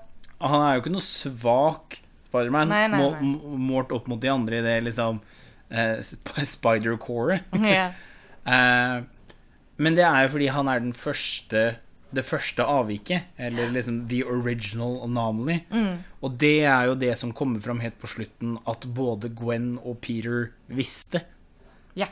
Han 0.43 0.61
er 0.61 0.75
jo 0.75 0.83
ikke 0.83 0.93
noe 0.93 1.05
svak 1.05 1.99
Spiderman 2.27 2.71
målt 3.57 3.93
opp 3.95 4.09
mot 4.11 4.21
de 4.21 4.29
andre 4.31 4.59
i 4.59 4.65
det 4.65 4.77
liksom 4.89 5.21
eh, 5.69 5.99
Spider-coret. 6.55 7.47
Ja. 7.77 7.91
Eh, 8.47 9.03
men 9.77 9.97
det 9.97 10.05
er 10.07 10.23
jo 10.25 10.33
fordi 10.37 10.47
han 10.49 10.69
er 10.71 10.81
den 10.81 10.95
første 10.95 11.67
det 12.15 12.23
første 12.23 12.63
avviket, 12.63 13.33
eller 13.35 13.73
liksom 13.75 13.97
the 14.07 14.21
original 14.23 15.01
anomaly. 15.03 15.57
Mm. 15.69 15.97
Og 16.23 16.37
det 16.39 16.63
er 16.63 16.87
jo 16.87 16.95
det 16.95 17.11
som 17.19 17.33
kommer 17.35 17.59
fram 17.59 17.81
helt 17.83 17.97
på 17.99 18.07
slutten, 18.07 18.55
at 18.63 18.87
både 18.95 19.27
Gwen 19.35 19.73
og 19.83 19.99
Peter 20.01 20.53
visste, 20.71 21.25
ja. 21.99 22.07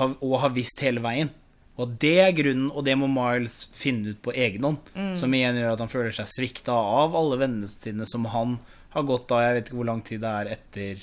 og 0.00 0.38
har 0.40 0.54
visst 0.56 0.80
hele 0.80 1.04
veien. 1.04 1.28
Og 1.74 1.96
det 1.98 2.14
er 2.22 2.36
grunnen, 2.36 2.68
og 2.70 2.84
det 2.86 2.94
må 2.98 3.08
Miles 3.10 3.64
finne 3.74 4.14
ut 4.14 4.20
på 4.22 4.34
egen 4.38 4.62
hånd. 4.62 4.92
Mm. 4.94 5.14
Som 5.18 5.34
igjen 5.34 5.58
gjør 5.58 5.74
at 5.74 5.82
han 5.82 5.90
føler 5.90 6.14
seg 6.14 6.30
svikta 6.30 6.74
av 6.74 7.16
alle 7.18 7.38
vennene 7.40 7.70
sine 7.70 8.06
som 8.06 8.28
han 8.30 8.58
har 8.94 9.06
gått 9.08 9.34
av. 9.34 9.42
Jeg 9.42 9.56
vet 9.56 9.70
ikke 9.70 9.80
hvor 9.80 9.90
lang 9.90 10.02
tid 10.06 10.22
det 10.22 10.30
er 10.30 10.52
etter 10.54 11.02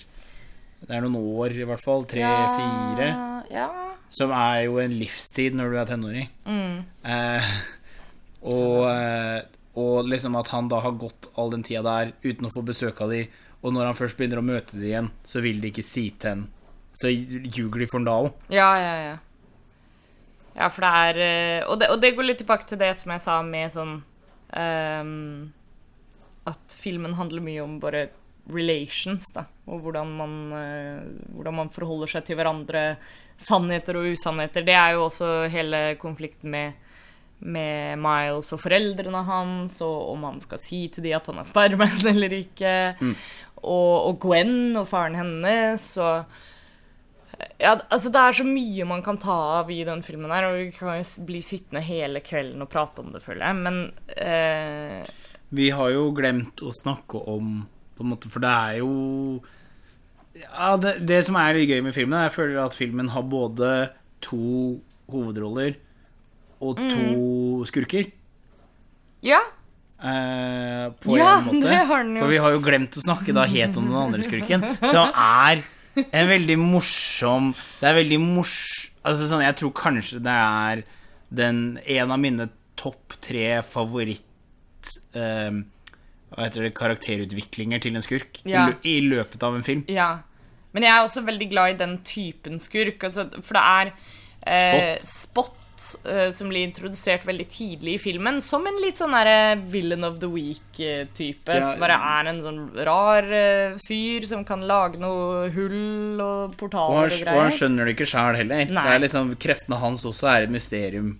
Det 0.81 0.95
er 0.95 1.03
noen 1.03 1.19
år, 1.19 1.53
i 1.59 1.67
hvert 1.67 1.83
fall. 1.83 2.07
Tre-fire. 2.09 3.09
Ja. 3.51 3.67
Som 4.11 4.31
er 4.35 4.63
jo 4.65 4.79
en 4.81 4.95
livstid 4.95 5.57
når 5.59 5.73
du 5.73 5.79
er 5.81 5.89
tenåring. 5.91 6.31
Mm. 6.47 6.79
Eh, 7.03 7.51
og, 8.41 8.87
eh, 8.89 9.41
og 9.77 10.07
liksom 10.09 10.39
at 10.39 10.49
han 10.55 10.71
da 10.71 10.79
har 10.83 10.97
gått 10.99 11.29
all 11.39 11.51
den 11.53 11.67
tida 11.67 11.83
der 11.85 12.15
uten 12.23 12.47
å 12.47 12.53
få 12.55 12.63
besøk 12.65 13.03
av 13.03 13.13
de, 13.13 13.25
og 13.61 13.75
når 13.75 13.91
han 13.91 13.99
først 13.99 14.17
begynner 14.17 14.41
å 14.41 14.45
møte 14.45 14.79
de 14.79 14.89
igjen, 14.89 15.11
så 15.27 15.43
vil 15.43 15.61
de 15.61 15.69
ikke 15.69 15.85
si 15.85 16.07
til 16.15 16.33
henne. 16.33 16.49
Så 16.97 17.11
ljuger 17.11 17.83
de 17.83 17.87
for 17.87 18.01
en 18.01 18.07
da 18.07 18.15
òg. 18.25 18.33
Ja, 18.51 18.71
ja, 18.81 18.95
ja. 19.05 19.13
Ja, 20.55 20.67
for 20.67 20.83
det 20.83 20.91
er 20.91 21.19
eh, 21.23 21.67
og 21.67 21.79
det, 21.79 21.89
og 21.93 22.01
det 22.03 22.13
går 22.17 22.27
litt 22.27 22.41
tilbake 22.43 22.67
til 22.67 22.79
det 22.81 22.91
som 22.99 23.13
jeg 23.13 23.23
sa 23.23 23.37
med 23.45 23.71
sånn 23.71 23.93
um, 24.03 25.13
At 26.49 26.75
filmen 26.75 27.15
handler 27.15 27.45
mye 27.45 27.63
om 27.63 27.77
bare 27.81 28.09
relations, 28.51 29.29
da. 29.31 29.45
Og 29.69 29.85
hvordan 29.85 30.11
man, 30.17 30.37
uh, 30.51 31.01
hvordan 31.37 31.59
man 31.61 31.69
forholder 31.71 32.09
seg 32.15 32.25
til 32.27 32.39
hverandre. 32.39 32.85
Sannheter 33.41 33.97
og 33.97 34.09
usannheter. 34.11 34.65
Det 34.65 34.75
er 34.75 34.95
jo 34.97 35.05
også 35.05 35.29
hele 35.53 35.95
konflikten 36.01 36.51
med, 36.53 36.75
med 37.39 38.01
Miles 38.01 38.51
og 38.53 38.59
foreldrene 38.61 39.23
hans, 39.25 39.79
og 39.85 40.11
om 40.11 40.27
han 40.27 40.41
skal 40.43 40.61
si 40.61 40.83
til 40.93 41.07
de 41.07 41.15
at 41.17 41.29
han 41.31 41.39
er 41.41 41.47
Spiderman 41.49 42.05
eller 42.11 42.35
ikke. 42.41 42.75
Og, 43.61 43.95
og 44.11 44.19
Gwen 44.21 44.75
og 44.75 44.89
faren 44.89 45.17
hennes. 45.21 45.87
og 46.01 46.50
ja, 47.61 47.75
altså 47.89 48.09
Det 48.13 48.21
er 48.21 48.35
så 48.41 48.45
mye 48.47 48.85
man 48.89 49.01
kan 49.05 49.17
ta 49.21 49.35
av 49.61 49.71
i 49.71 49.79
den 49.87 50.01
filmen, 50.05 50.31
her, 50.33 50.47
og 50.49 50.57
vi 50.59 50.69
kan 50.75 50.99
jo 50.99 51.25
bli 51.27 51.41
sittende 51.45 51.81
hele 51.85 52.21
kvelden 52.25 52.61
og 52.65 52.69
prate 52.73 53.03
om 53.03 53.11
det, 53.13 53.21
føler 53.23 53.45
jeg. 53.47 53.59
Men 53.61 53.81
eh, 54.17 55.05
Vi 55.51 55.69
har 55.75 55.89
jo 55.93 56.07
glemt 56.17 56.61
å 56.65 56.71
snakke 56.75 57.21
om 57.31 57.61
på 57.97 58.03
en 58.05 58.11
måte, 58.13 58.29
For 58.31 58.39
det 58.43 58.51
er 58.51 58.77
jo 58.81 59.41
ja, 60.41 60.77
det, 60.79 60.93
det 61.05 61.21
som 61.27 61.35
er 61.35 61.57
litt 61.57 61.67
gøy 61.69 61.81
med 61.83 61.93
filmen, 61.95 62.21
jeg 62.23 62.31
føler 62.37 62.61
at 62.63 62.75
filmen 62.77 63.09
har 63.11 63.25
både 63.27 63.71
to 64.23 64.79
hovedroller 65.11 65.73
og 66.61 66.77
to 66.77 67.65
skurker. 67.67 68.11
ja. 69.25 69.41
Eh, 70.01 70.87
på 71.03 71.13
Ja, 71.19 71.35
en 71.37 71.45
måte. 71.51 71.67
det 71.67 71.81
har 71.85 72.01
den 72.03 72.15
jo. 72.15 72.21
For 72.23 72.31
vi 72.31 72.39
har 72.41 72.55
jo 72.55 72.61
glemt 72.65 72.95
å 72.97 73.03
snakke 73.03 73.35
da 73.37 73.43
helt 73.45 73.75
om 73.77 73.85
den 73.85 73.97
andre 73.99 74.23
skurken, 74.25 74.63
som 74.89 75.11
er 75.45 75.61
en 75.99 76.27
veldig 76.29 76.57
morsom 76.61 77.51
Det 77.81 77.89
er 77.89 77.97
veldig 77.99 78.19
mors... 78.23 78.55
Altså 79.03 79.27
sånn, 79.31 79.43
jeg 79.43 79.57
tror 79.59 79.71
kanskje 79.75 80.19
det 80.23 80.33
er 80.37 80.83
den, 81.33 81.61
en 81.83 82.11
av 82.13 82.19
mine 82.21 82.49
topp 82.79 83.15
tre 83.23 83.61
favoritt 83.65 84.91
eh, 85.17 85.61
Hva 86.31 86.45
heter 86.47 86.67
det 86.67 86.73
Karakterutviklinger 86.77 87.81
til 87.83 87.95
en 87.97 88.05
skurk 88.05 88.43
Ja. 88.47 88.67
i, 88.83 88.97
i 88.97 88.99
løpet 89.05 89.43
av 89.43 89.55
en 89.57 89.65
film. 89.67 89.85
ja. 89.91 90.11
Men 90.71 90.85
jeg 90.87 90.91
er 90.95 91.03
også 91.03 91.21
veldig 91.27 91.49
glad 91.51 91.73
i 91.73 91.79
den 91.81 91.97
typen 92.07 92.53
skurk. 92.63 93.01
Altså, 93.03 93.25
for 93.43 93.57
det 93.57 93.63
er 93.67 93.89
eh, 94.47 95.01
Spot, 95.03 95.57
eh, 96.05 96.29
som 96.35 96.51
blir 96.51 96.65
introdusert 96.67 97.25
veldig 97.27 97.47
tidlig 97.51 97.95
i 97.97 98.01
filmen, 98.01 98.41
som 98.43 98.65
en 98.67 98.79
litt 98.83 99.01
sånn 99.01 99.15
derre 99.15 99.55
villain 99.71 100.05
of 100.07 100.19
the 100.21 100.29
week-type. 100.31 101.57
Ja. 101.57 101.71
Som 101.71 101.81
bare 101.81 101.97
er 101.97 102.31
en 102.31 102.43
sånn 102.43 102.61
rar 102.87 103.27
eh, 103.27 103.79
fyr 103.85 104.27
som 104.29 104.45
kan 104.47 104.65
lage 104.67 105.01
noe 105.01 105.49
hull 105.55 106.21
og 106.21 106.61
Og 106.61 106.73
han, 106.73 107.09
og 107.09 107.33
og 107.33 107.41
han 107.41 107.55
skjønner 107.55 107.87
det 107.87 107.97
ikke 107.97 108.09
sjæl 108.13 108.39
heller. 108.43 108.65
Nei. 108.69 108.85
Det 108.85 108.95
er 108.95 109.03
liksom, 109.05 109.35
kreftene 109.41 109.81
hans 109.81 110.05
også 110.07 110.31
er 110.31 110.47
et 110.47 110.53
mysterium 110.53 111.15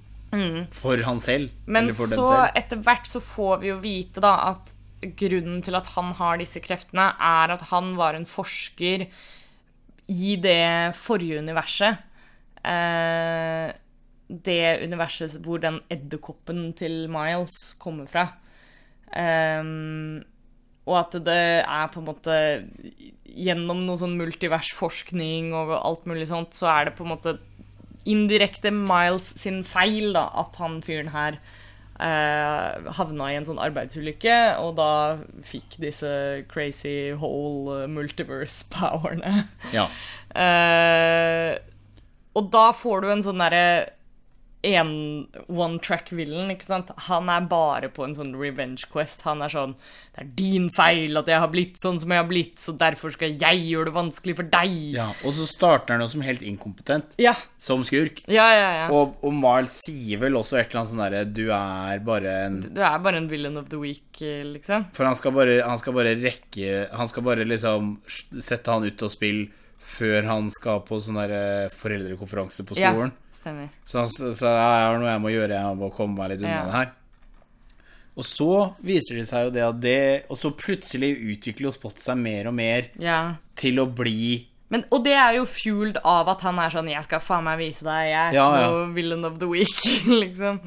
for 0.71 1.01
han 1.03 1.19
selv. 1.19 1.51
Men 1.65 1.89
så 1.91 2.05
selv. 2.07 2.53
etter 2.55 2.79
hvert 2.85 3.09
så 3.09 3.19
får 3.23 3.57
vi 3.63 3.71
jo 3.71 3.81
vite 3.83 4.23
da 4.23 4.35
at 4.53 4.71
grunnen 5.01 5.61
til 5.65 5.75
at 5.75 5.89
han 5.95 6.13
har 6.19 6.39
disse 6.39 6.61
kreftene, 6.63 7.11
er 7.17 7.55
at 7.55 7.67
han 7.71 7.95
var 7.97 8.15
en 8.15 8.27
forsker 8.29 9.07
i 10.11 10.35
det 10.41 10.95
forrige 10.99 11.41
universet. 11.41 12.07
Eh, 12.61 13.71
det 14.45 14.81
universet 14.85 15.39
hvor 15.45 15.61
den 15.63 15.81
edderkoppen 15.91 16.71
til 16.79 17.05
Miles 17.11 17.73
kommer 17.81 18.07
fra. 18.09 18.27
Um, 19.11 20.21
og 20.87 20.97
at 21.01 21.17
det 21.25 21.41
er 21.61 21.89
på 21.91 21.99
en 21.99 22.07
måte 22.07 22.35
Gjennom 23.31 23.81
noe 23.83 23.99
sånn 23.99 24.15
multiversforskning 24.19 25.51
og 25.55 25.69
alt 25.77 26.07
mulig 26.09 26.25
sånt, 26.27 26.55
så 26.55 26.67
er 26.67 26.89
det 26.89 26.97
på 26.97 27.05
en 27.05 27.13
måte 27.13 27.37
indirekte 28.03 28.73
Miles 28.75 29.29
sin 29.39 29.61
feil 29.63 30.11
da, 30.17 30.25
at 30.41 30.57
han 30.59 30.81
fyren 30.83 31.13
her 31.13 31.37
uh, 32.01 32.91
havna 32.97 33.29
i 33.31 33.37
en 33.39 33.47
sånn 33.47 33.61
arbeidsulykke, 33.61 34.37
og 34.59 34.75
da 34.81 34.91
fikk 35.47 35.77
disse 35.79 36.11
crazy 36.51 37.13
whole 37.15 37.85
multiverse-powerne. 37.91 39.45
Ja. 39.71 39.87
Uh, 40.35 41.55
og 42.37 42.51
da 42.51 42.67
får 42.75 43.03
du 43.03 43.11
en 43.11 43.25
sånn 43.25 43.41
derre 43.43 43.65
en 44.63 45.27
one 45.49 45.79
track 45.81 46.11
villain, 46.13 46.51
ikke 46.53 46.67
sant. 46.67 46.91
Han 47.07 47.29
er 47.33 47.47
bare 47.49 47.87
på 47.89 48.03
en 48.05 48.13
sånn 48.13 48.35
revenge 48.37 48.85
quest. 48.91 49.23
Han 49.25 49.41
er 49.41 49.49
sånn 49.49 49.73
Det 50.11 50.21
er 50.25 50.27
din 50.35 50.65
feil 50.75 51.15
at 51.17 51.29
jeg 51.31 51.39
har 51.39 51.47
blitt 51.49 51.79
sånn 51.79 51.97
som 52.01 52.11
jeg 52.11 52.19
har 52.19 52.27
blitt, 52.27 52.59
så 52.59 52.73
derfor 52.77 53.13
skal 53.15 53.31
jeg 53.39 53.61
gjøre 53.69 53.87
det 53.89 53.93
vanskelig 53.95 54.35
for 54.41 54.49
deg. 54.53 54.73
Ja, 54.97 55.07
Og 55.23 55.31
så 55.37 55.47
starter 55.47 55.95
han 55.95 56.03
jo 56.03 56.09
som 56.11 56.21
helt 56.25 56.43
inkompetent, 56.45 57.15
Ja, 57.17 57.33
som 57.57 57.85
skurk. 57.87 58.21
ja, 58.27 58.49
ja. 58.53 58.67
ja. 58.81 58.89
Og, 58.91 59.15
og 59.23 59.33
Miles 59.33 59.79
sier 59.85 60.19
vel 60.19 60.35
også 60.35 60.59
et 60.59 60.69
eller 60.69 60.81
annet 60.81 60.91
sånn 60.91 61.03
derre 61.05 61.23
Du 61.31 61.45
er 61.55 62.03
bare 62.05 62.35
en 62.49 62.59
Du 62.61 62.81
er 62.83 62.99
bare 62.99 63.17
en 63.23 63.29
villain 63.31 63.57
of 63.57 63.69
the 63.71 63.79
week, 63.79 64.19
liksom. 64.19 64.89
For 64.93 65.07
han 65.07 65.15
skal 65.15 65.31
bare, 65.31 65.61
han 65.63 65.79
skal 65.81 65.93
bare 65.95 66.13
rekke 66.19 66.89
Han 66.91 67.07
skal 67.09 67.23
bare 67.23 67.47
liksom 67.47 67.95
sette 68.41 68.69
han 68.71 68.83
ut 68.85 69.01
av 69.07 69.09
spill 69.15 69.47
før 69.91 70.25
han 70.29 70.47
skal 70.53 70.79
på 70.87 70.99
sånn 71.03 71.19
der 71.19 71.69
foreldrekonferanse 71.75 72.63
på 72.67 72.77
skolen. 72.79 73.11
Ja, 73.11 73.35
stemmer. 73.35 73.69
Så 73.85 73.99
han 74.01 74.09
sa 74.09 74.31
så 74.33 74.49
jeg 74.55 74.87
har 74.87 74.97
noe 75.01 75.11
jeg 75.11 75.21
må 75.23 75.31
gjøre, 75.33 75.59
jeg 75.59 75.77
må 75.81 75.91
komme 75.95 76.17
meg 76.17 76.33
litt 76.35 76.41
unna 76.45 76.55
Ja. 76.57 76.65
det 76.65 76.77
her. 76.79 76.91
Og 78.17 78.25
så 78.27 78.75
viser 78.83 79.15
det 79.21 79.27
seg 79.29 79.45
jo 79.45 79.51
det 79.55 79.61
at 79.63 79.77
det 79.79 80.25
Og 80.29 80.35
så 80.35 80.49
plutselig 80.51 81.13
utvikler 81.31 81.69
jo 81.69 81.71
Spot 81.71 81.95
seg 82.03 82.17
mer 82.19 82.49
og 82.49 82.53
mer 82.57 82.89
Ja. 82.99 83.35
til 83.55 83.79
å 83.79 83.85
bli 83.87 84.47
Men, 84.69 84.83
og 84.91 85.05
det 85.05 85.13
er 85.13 85.37
jo 85.37 85.45
fueled 85.45 85.97
av 86.03 86.27
at 86.27 86.41
han 86.41 86.59
er 86.59 86.69
sånn 86.69 86.89
'Jeg 86.91 87.03
skal 87.03 87.19
faen 87.19 87.43
meg 87.43 87.57
vise 87.59 87.83
deg, 87.83 88.11
jeg 88.11 88.29
er 88.29 88.33
Ja, 88.35 88.45
ikke 88.51 88.61
ja. 88.61 88.93
villain 88.93 89.25
of 89.25 89.39
the 89.39 89.45
week', 89.47 89.83
liksom. 90.23 90.59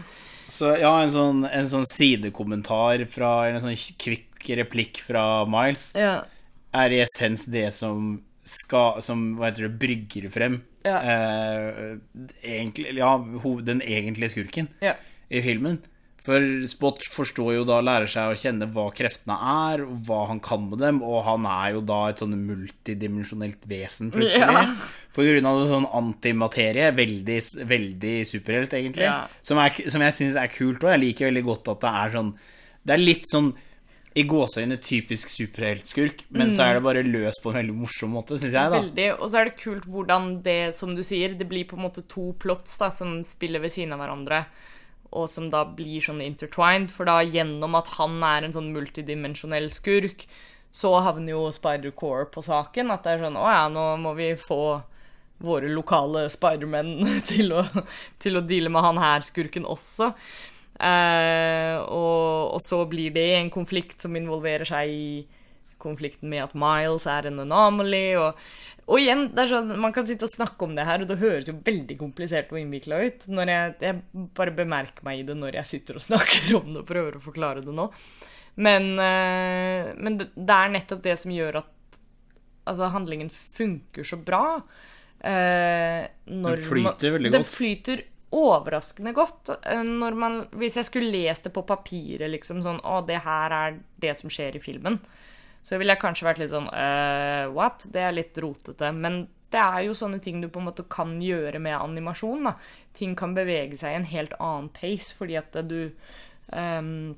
Så 0.49 0.79
ja, 0.79 1.01
en 1.03 1.09
sånn, 1.11 1.45
en 1.51 1.65
sånn 1.67 1.85
sidekommentar 1.87 3.07
fra 3.09 3.47
En 3.49 3.61
sånn 3.61 3.77
kvikk 3.99 4.57
replikk 4.57 4.99
fra 5.01 5.45
Miles 5.47 5.93
Ja. 5.95 6.23
er 6.73 6.89
i 6.93 7.01
essens 7.05 7.45
det 7.47 7.73
som 7.75 8.21
skal 8.45 9.01
Som, 9.05 9.35
hva 9.39 9.49
heter 9.51 9.69
det, 9.69 9.79
brygger 9.81 10.29
frem 10.33 10.61
Ja. 10.85 10.99
eh, 11.01 11.97
egentlig, 12.45 12.95
Ja, 12.99 13.17
den 13.65 13.81
egentlige 13.83 14.35
skurken 14.35 14.69
ja. 14.85 14.95
i 15.31 15.41
filmen. 15.43 15.81
For 16.25 16.41
Spot 16.69 17.03
forstår 17.13 17.51
jo 17.59 17.65
da, 17.69 17.83
lærer 17.85 18.09
seg 18.09 18.31
å 18.33 18.37
kjenne 18.41 18.65
hva 18.73 18.87
kreftene 18.97 19.35
er, 19.37 19.83
og 19.85 20.07
hva 20.07 20.23
han 20.31 20.39
kan 20.41 20.71
med 20.71 20.79
dem, 20.81 21.03
og 21.05 21.19
han 21.27 21.45
er 21.45 21.75
jo 21.75 21.83
da 21.85 21.99
et 22.09 22.23
sånn 22.23 22.33
multidimensjonelt 22.47 23.67
vesen, 23.69 24.09
plutselig. 24.15 24.41
Ja. 24.41 24.63
På 25.13 25.21
grunn 25.27 25.47
av 25.51 25.61
sånn 25.69 25.89
antimaterie. 26.01 26.89
Veldig, 26.97 27.37
veldig 27.69 28.15
superhelt, 28.29 28.73
egentlig. 28.73 29.05
Ja. 29.05 29.27
Som, 29.45 29.61
er, 29.61 29.77
som 29.93 30.05
jeg 30.05 30.17
syns 30.17 30.39
er 30.41 30.49
kult 30.53 30.81
òg. 30.85 30.95
Jeg 30.97 31.03
liker 31.05 31.29
veldig 31.29 31.45
godt 31.45 31.71
at 31.75 31.85
det 31.85 31.93
er 32.05 32.17
sånn 32.17 32.33
Det 32.85 32.93
er 32.97 33.01
litt 33.01 33.29
sånn 33.31 33.53
i 34.15 34.23
gåseøyne 34.31 34.77
typisk 34.79 35.29
superheltskurk, 35.33 36.21
men 36.31 36.53
så 36.55 36.63
er 36.69 36.77
det 36.77 36.85
bare 36.87 37.03
løst 37.03 37.41
på 37.43 37.51
en 37.51 37.57
veldig 37.59 37.75
morsom 37.81 38.13
måte, 38.15 38.37
syns 38.39 38.55
jeg, 38.55 38.71
da. 38.71 38.79
Veldig. 38.79 39.09
Og 39.19 39.27
så 39.33 39.41
er 39.41 39.49
det 39.51 39.57
kult 39.59 39.89
hvordan 39.91 40.29
det, 40.45 40.59
som 40.77 40.93
du 40.95 41.03
sier, 41.03 41.35
det 41.35 41.49
blir 41.51 41.67
på 41.67 41.75
en 41.79 41.83
måte 41.89 42.05
to 42.07 42.29
plots 42.39 42.77
da, 42.79 42.93
som 42.95 43.17
spiller 43.27 43.59
ved 43.65 43.75
siden 43.75 43.97
av 43.97 44.05
hverandre, 44.05 44.45
og 45.15 45.27
som 45.31 45.49
da 45.51 45.65
blir 45.67 46.03
sånn 46.03 46.23
intertwined, 46.23 46.91
for 46.95 47.11
da 47.11 47.21
gjennom 47.27 47.75
at 47.79 47.91
han 47.99 48.17
er 48.27 48.47
en 48.47 48.55
sånn 48.55 48.71
multidimensjonell 48.75 49.67
skurk, 49.75 50.29
så 50.75 50.95
havner 51.07 51.35
jo 51.37 51.43
Spider-Core 51.55 52.31
på 52.35 52.43
saken, 52.43 52.91
at 52.95 53.05
det 53.07 53.13
er 53.17 53.27
sånn, 53.27 53.37
å 53.39 53.51
ja, 53.51 53.67
nå 53.71 53.85
må 54.03 54.15
vi 54.19 54.33
få 54.39 54.63
våre 55.45 55.69
lokale 55.75 56.29
Spider-Men 56.31 56.97
til, 57.31 57.51
å- 57.59 57.85
til 58.23 58.39
å 58.39 58.47
deale 58.47 58.71
med 58.71 58.83
han 58.87 58.99
her 59.03 59.23
skurken 59.27 59.67
også. 59.67 60.13
Eh, 60.75 61.77
og, 61.85 62.55
og 62.57 62.61
så 62.65 62.81
blir 62.91 63.15
det 63.15 63.29
en 63.37 63.51
konflikt 63.55 64.03
som 64.03 64.17
involverer 64.19 64.67
seg 64.69 64.91
i 64.91 65.09
konflikten 65.85 66.31
med 66.33 66.47
at 66.47 66.55
Miles 66.59 67.07
er 67.11 67.29
en 67.29 67.43
anomaly. 67.45 68.07
Og, 68.21 68.41
og 68.89 69.01
igjen, 69.01 69.27
sånn, 69.51 69.75
man 69.81 69.95
kan 69.97 70.09
sitte 70.09 70.27
og 70.29 70.33
snakke 70.33 70.67
om 70.67 70.75
det 70.77 70.87
her, 70.89 71.05
og 71.05 71.11
det 71.11 71.21
høres 71.23 71.51
jo 71.51 71.57
veldig 71.65 71.99
komplisert 72.01 72.53
og 72.55 72.61
innvikla 72.61 73.03
ut. 73.05 73.29
Når 73.33 73.53
jeg, 73.55 73.75
jeg 73.85 74.27
bare 74.39 74.57
bemerker 74.57 75.07
meg 75.07 75.21
i 75.23 75.29
det 75.29 75.37
når 75.41 75.61
jeg 75.61 75.73
sitter 75.75 76.01
og 76.01 76.07
snakker 76.11 76.57
om 76.61 76.73
det 76.73 76.83
og 76.85 76.91
prøver 76.91 77.21
å 77.21 77.25
forklare 77.25 77.65
det 77.65 77.77
nå. 77.77 77.91
Men, 78.65 78.93
eh, 79.03 79.93
men 79.99 80.19
det, 80.21 80.31
det 80.35 80.59
er 80.59 80.75
nettopp 80.77 81.03
det 81.05 81.17
som 81.19 81.33
gjør 81.35 81.63
at 81.65 81.71
altså, 82.71 82.91
handlingen 82.95 83.31
funker 83.33 84.07
så 84.07 84.19
bra. 84.23 84.45
Eh, 85.25 86.05
når 86.31 86.59
Den 86.61 86.67
flyter 86.69 87.15
veldig 87.17 87.33
Den 87.33 87.45
godt. 87.45 87.55
flyter 87.55 88.05
overraskende 88.35 89.15
godt. 89.17 89.53
Eh, 89.63 89.83
Når 89.85 90.19
man, 90.19 90.41
hvis 90.59 90.79
jeg 90.81 90.89
skulle 90.89 91.13
lest 91.13 91.47
det 91.47 91.55
på 91.55 91.65
papiret, 91.67 92.31
liksom 92.33 92.63
sånn 92.65 92.83
Å, 92.83 93.01
det 93.07 93.23
her 93.25 93.55
er 93.55 93.79
det 94.03 94.17
som 94.21 94.33
skjer 94.33 94.59
i 94.59 94.63
filmen. 94.63 94.99
Så 95.65 95.79
ville 95.81 95.95
jeg 95.95 96.03
kanskje 96.03 96.27
vært 96.27 96.43
litt 96.43 96.53
sånn 96.53 96.69
uh, 96.69 97.49
What? 97.57 97.87
Det 97.89 98.03
er 98.05 98.13
litt 98.13 98.37
rotete. 98.43 98.91
Men 98.93 99.23
det 99.55 99.63
er 99.63 99.87
jo 99.87 99.95
sånne 99.97 100.19
ting 100.21 100.43
du 100.43 100.51
på 100.53 100.61
en 100.61 100.69
måte 100.69 100.85
kan 100.91 101.15
gjøre 101.23 101.61
med 101.63 101.79
animasjon. 101.79 102.51
da. 102.51 102.57
Ting 102.97 103.15
kan 103.17 103.37
bevege 103.37 103.79
seg 103.81 103.95
i 103.95 104.01
en 104.03 104.11
helt 104.11 104.35
annen 104.41 104.69
pace 104.75 105.15
fordi 105.17 105.39
at 105.41 105.57
du 105.69 105.79
ehm, 106.53 107.15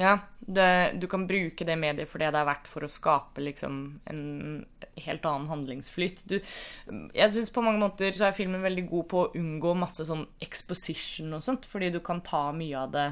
ja, 0.00 0.14
det, 0.40 0.92
du 0.96 1.06
kan 1.10 1.26
bruke 1.28 1.64
det 1.68 1.76
mediet 1.76 2.08
for 2.08 2.22
det 2.22 2.30
det 2.32 2.40
er 2.40 2.48
verdt 2.48 2.68
for 2.70 2.86
å 2.86 2.90
skape 2.90 3.42
liksom 3.44 3.74
en 4.08 4.22
helt 5.04 5.26
annen 5.28 5.50
handlingsflyt. 5.50 6.22
Du, 6.24 6.38
jeg 7.14 7.34
syns 7.34 7.52
på 7.52 7.64
mange 7.64 7.82
måter 7.82 8.16
så 8.16 8.30
er 8.30 8.36
filmen 8.36 8.64
veldig 8.64 8.86
god 8.88 9.08
på 9.10 9.20
å 9.22 9.32
unngå 9.36 9.74
masse 9.78 10.06
sånn 10.08 10.24
exposition 10.40 11.36
og 11.36 11.44
sånt, 11.44 11.68
fordi 11.68 11.92
du 11.92 12.00
kan 12.04 12.24
ta 12.24 12.46
mye 12.56 12.80
av 12.80 12.94
det 12.96 13.06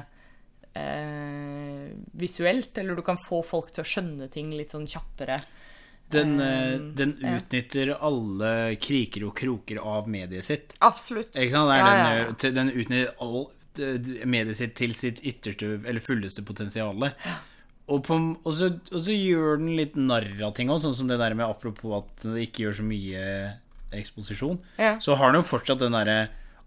eh, 0.81 1.85
visuelt, 2.17 2.73
eller 2.81 2.97
du 2.97 3.05
kan 3.05 3.21
få 3.21 3.43
folk 3.45 3.71
til 3.75 3.85
å 3.85 3.91
skjønne 3.93 4.29
ting 4.33 4.49
litt 4.55 4.73
sånn 4.73 4.89
kjappere. 4.89 5.37
Den, 6.09 6.39
Um, 6.41 6.85
den 6.97 7.11
ja. 7.21 7.35
utnytter 7.37 7.91
alle 8.01 8.75
kriker 8.81 9.27
og 9.27 9.35
kroker 9.37 9.77
av 9.77 10.07
mediet 10.09 10.47
sitt. 10.47 10.73
Absolutt. 10.81 11.35
Ikke 11.35 11.53
sant? 11.53 11.69
Ja, 11.75 11.85
den, 11.85 11.99
ja, 12.01 12.15
ja. 12.17 12.31
eh, 12.33 12.53
den 12.55 12.71
utnytter 12.73 13.13
all 13.21 13.43
mediet 14.25 14.57
sitt 14.57 14.73
til 14.79 14.95
sitt 14.97 15.21
ytterste, 15.21 15.77
eller 15.85 16.01
fulleste 16.03 16.43
potensiale. 16.47 17.11
Og, 17.89 18.03
på, 18.05 18.17
og, 18.17 18.51
så, 18.53 18.71
og 18.91 19.01
så 19.05 19.15
gjør 19.15 19.61
den 19.61 19.73
litt 19.77 19.95
narr 19.97 20.27
av 20.45 20.53
ting 20.57 20.69
òg, 20.69 20.81
sånn 20.83 20.97
som 20.97 21.09
det 21.09 21.19
der 21.21 21.37
med 21.37 21.47
apropos 21.47 22.01
at 22.03 22.27
det 22.27 22.47
ikke 22.47 22.67
gjør 22.67 22.79
så 22.81 22.85
mye 22.89 23.23
eksposisjon. 23.97 24.59
Ja. 24.77 24.97
Så 25.01 25.17
har 25.17 25.31
den 25.31 25.41
jo 25.41 25.49
fortsatt 25.49 25.81
den 25.81 25.97
derre 25.97 26.19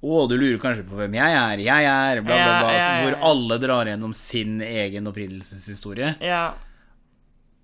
å, 0.03 0.25
du 0.27 0.35
lurer 0.35 0.59
kanskje 0.59 0.83
på 0.89 0.97
hvem 0.99 1.15
jeg 1.15 1.35
er, 1.39 1.61
jeg 1.63 1.87
er, 1.87 2.21
bla, 2.27 2.35
bla, 2.35 2.55
bla. 2.65 2.71
ja, 2.75 2.79
ja, 2.81 2.87
ja, 2.89 3.03
Hvor 3.05 3.17
alle 3.29 3.59
drar 3.63 3.87
gjennom 3.87 4.15
sin 4.19 4.57
egen 4.67 5.07
opprinnelseshistorie. 5.07 6.17
Ja. 6.19 6.57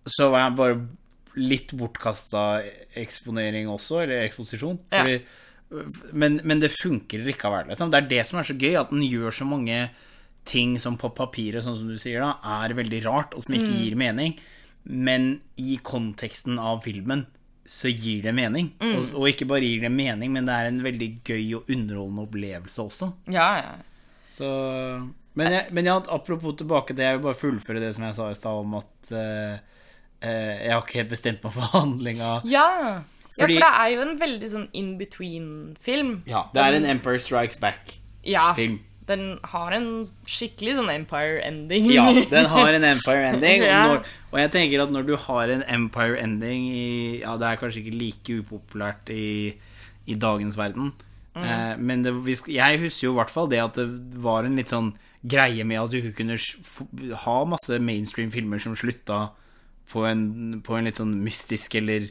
Så 0.07 0.29
var 0.31 0.45
jeg 0.45 0.59
bare 0.61 0.77
litt 1.37 1.73
bortkasta 1.77 2.63
eksponering 2.99 3.69
også, 3.69 4.03
eller 4.05 4.25
eksposisjon. 4.27 4.79
Ja. 4.93 5.03
Fordi, 5.03 5.19
men, 6.17 6.41
men 6.49 6.61
det 6.63 6.71
funker 6.73 7.21
likevel. 7.27 7.69
Liksom. 7.69 7.91
Det 7.93 7.99
er 8.01 8.09
det 8.09 8.23
som 8.27 8.39
er 8.41 8.47
så 8.49 8.57
gøy, 8.57 8.77
at 8.81 8.91
den 8.95 9.03
gjør 9.05 9.35
så 9.37 9.45
mange 9.49 9.89
ting 10.49 10.79
som 10.81 10.97
på 10.97 11.11
papiret, 11.13 11.61
sånn 11.67 11.77
som 11.77 11.91
du 11.93 11.99
sier, 12.01 12.23
da, 12.25 12.39
er 12.65 12.73
veldig 12.79 13.03
rart, 13.05 13.35
og 13.37 13.43
som 13.45 13.55
ikke 13.59 13.69
Mm. 13.75 13.81
gir 13.85 13.97
mening. 14.01 14.39
Men 14.89 15.41
i 15.61 15.77
konteksten 15.85 16.57
av 16.59 16.81
filmen 16.87 17.27
så 17.69 17.91
gir 17.93 18.23
det 18.25 18.33
mening. 18.33 18.71
Mm. 18.81 18.95
Og, 18.97 19.11
og 19.21 19.29
ikke 19.29 19.45
bare 19.51 19.67
gir 19.69 19.83
det 19.85 19.93
mening, 19.93 20.33
men 20.33 20.47
det 20.49 20.55
er 20.57 20.71
en 20.71 20.81
veldig 20.87 21.09
gøy 21.29 21.55
og 21.59 21.69
underholdende 21.69 22.25
opplevelse 22.25 22.81
også. 22.87 23.13
ja, 23.29 23.51
ja. 23.61 23.75
Så, 24.33 24.45
men, 25.35 25.53
jeg, 25.53 25.73
men 25.73 25.87
ja, 25.89 25.95
apropos 26.13 26.53
tilbake 26.61 26.93
til 26.95 27.01
Jeg 27.05 27.17
vil 27.17 27.23
bare 27.25 27.39
fullføre 27.41 27.81
det 27.81 27.95
som 27.97 28.05
jeg 28.05 28.15
sa 28.19 28.27
i 28.31 28.37
stad 28.37 28.59
om 28.61 28.75
at 28.77 29.13
eh, 29.17 29.59
jeg 30.23 30.73
har 30.73 30.83
ikke 30.83 31.01
helt 31.03 31.15
bestemt 31.15 31.45
meg 31.47 31.55
for 31.55 31.71
handlinga. 31.75 32.41
Ja. 32.49 32.67
ja, 33.37 33.39
for 33.39 33.53
det 33.53 33.71
er 33.71 33.89
jo 33.95 34.03
en 34.03 34.17
veldig 34.21 34.51
sånn 34.51 34.69
in 34.77 34.93
between-film. 34.99 36.21
Ja, 36.31 36.49
det 36.55 36.65
er 36.65 36.79
en 36.81 36.89
Empire 36.97 37.23
Strikes 37.23 37.61
Back-film. 37.63 38.01
Ja, 38.27 38.53
den 39.09 39.39
har 39.53 39.73
en 39.73 39.89
skikkelig 40.29 40.77
sånn 40.79 40.91
Empire 40.93 41.41
ending. 41.47 41.89
Ja, 41.95 42.07
den 42.35 42.49
har 42.53 42.77
en 42.77 42.87
Empire 42.91 43.33
ending. 43.33 43.65
Ja. 43.65 43.81
Og, 43.95 44.13
og 44.33 44.41
jeg 44.43 44.53
tenker 44.55 44.85
at 44.85 44.93
når 44.95 45.09
du 45.09 45.15
har 45.29 45.53
en 45.55 45.65
Empire 45.79 46.19
ending 46.21 46.69
i 46.69 46.89
Ja, 47.23 47.39
det 47.41 47.49
er 47.49 47.61
kanskje 47.61 47.85
ikke 47.85 47.97
like 47.97 48.39
upopulært 48.43 49.13
i, 49.15 49.57
i 50.09 50.19
dagens 50.19 50.59
verden, 50.61 50.93
eh, 51.39 51.75
men 51.79 52.05
det, 52.05 52.15
jeg 52.53 52.83
husker 52.85 53.09
jo 53.09 53.15
i 53.17 53.21
hvert 53.23 53.33
fall 53.33 53.51
det 53.51 53.63
at 53.65 53.79
det 53.81 53.89
var 54.25 54.49
en 54.49 54.59
litt 54.59 54.75
sånn 54.75 54.93
greie 55.29 55.65
med 55.67 55.81
at 55.81 55.95
du 55.95 56.13
kunne 56.15 56.37
ha 57.25 57.39
masse 57.49 57.81
mainstream 57.83 58.31
filmer 58.35 58.61
som 58.63 58.77
slutta 58.79 59.29
på 59.91 60.05
en, 60.09 60.61
på 60.65 60.77
en 60.79 60.85
litt 60.89 60.99
sånn 61.01 61.15
mystisk 61.25 61.75
eller 61.81 62.09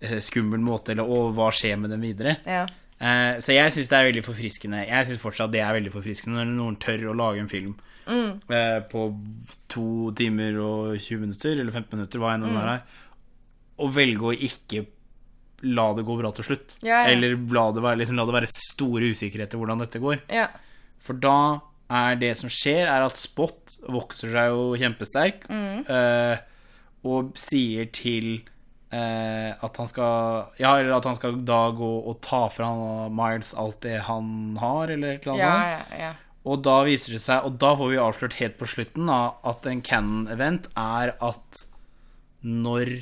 eh, 0.00 0.18
skummel 0.24 0.60
måte, 0.64 0.92
eller 0.94 1.08
å, 1.08 1.28
hva 1.36 1.50
skjer 1.54 1.76
med 1.82 1.90
dem 1.94 2.04
videre? 2.06 2.36
Ja. 2.48 2.64
Eh, 2.98 3.38
så 3.44 3.54
jeg 3.54 3.74
syns 3.76 3.90
det 3.92 3.98
er 4.00 4.08
veldig 4.10 4.24
forfriskende. 4.26 4.80
Jeg 4.88 5.06
synes 5.10 5.20
fortsatt 5.22 5.52
det 5.54 5.60
er 5.62 5.76
veldig 5.76 5.92
forfriskende 5.94 6.40
når 6.40 6.54
noen 6.56 6.78
tør 6.82 7.04
å 7.12 7.16
lage 7.20 7.44
en 7.44 7.50
film 7.52 7.76
eh, 8.08 8.78
på 8.90 9.02
to 9.70 9.84
timer 10.18 10.56
og 10.64 10.94
20 10.98 11.20
minutter, 11.26 11.54
eller 11.60 11.74
15 11.76 11.94
minutter, 11.98 12.22
hva 12.22 12.32
enn 12.34 12.46
det 12.48 12.54
er 12.56 12.70
her, 12.72 13.02
og 13.78 13.92
velge 13.94 14.32
å 14.32 14.34
ikke 14.34 14.86
la 15.68 15.88
det 15.98 16.04
gå 16.06 16.14
bra 16.20 16.30
til 16.34 16.46
slutt. 16.46 16.76
Ja, 16.86 17.04
ja. 17.04 17.12
Eller 17.14 17.32
la 17.54 17.64
det, 17.74 17.82
være, 17.82 17.98
liksom, 18.00 18.18
la 18.18 18.24
det 18.28 18.34
være 18.36 18.50
store 18.50 19.08
usikkerheter 19.14 19.58
hvordan 19.60 19.80
dette 19.84 20.00
går. 20.02 20.20
ja. 20.30 20.48
For 21.02 21.14
da 21.22 21.32
er 21.94 22.16
det 22.18 22.32
som 22.36 22.50
skjer, 22.50 22.88
er 22.90 23.04
at 23.06 23.14
Spot 23.16 23.76
vokser 23.94 24.32
seg 24.34 24.48
jo 24.50 24.64
kjempesterk, 24.80 25.44
Mm. 25.48 25.84
eh, 25.86 26.40
og 27.06 27.36
sier 27.38 27.90
til 27.94 28.40
eh, 28.90 29.50
At 29.54 29.76
han 29.78 29.90
skal 29.90 30.54
Ja, 30.58 30.76
eller 30.78 30.96
at 30.96 31.06
han 31.06 31.18
skal 31.18 31.38
da 31.46 31.68
gå 31.76 31.90
og 32.00 32.18
ta 32.24 32.46
fra 32.52 32.70
Miles 33.12 33.54
alt 33.54 33.80
det 33.86 34.00
han 34.08 34.56
har, 34.60 34.90
eller 34.94 35.14
et 35.14 35.26
eller 35.26 35.36
annet 35.36 35.44
Ja, 35.44 35.76
ja, 35.76 36.00
ja. 36.06 36.14
Og 36.48 36.62
da 36.64 36.80
viser 36.86 37.12
det 37.16 37.20
seg, 37.20 37.44
og 37.44 37.58
da 37.60 37.74
får 37.76 37.90
vi 37.92 38.00
avslørt 38.00 38.38
helt 38.38 38.58
på 38.60 38.68
slutten 38.70 39.10
da, 39.10 39.34
at 39.46 39.66
en 39.68 39.82
canon-event 39.84 40.70
er 40.80 41.12
at 41.20 41.64
når 42.40 42.94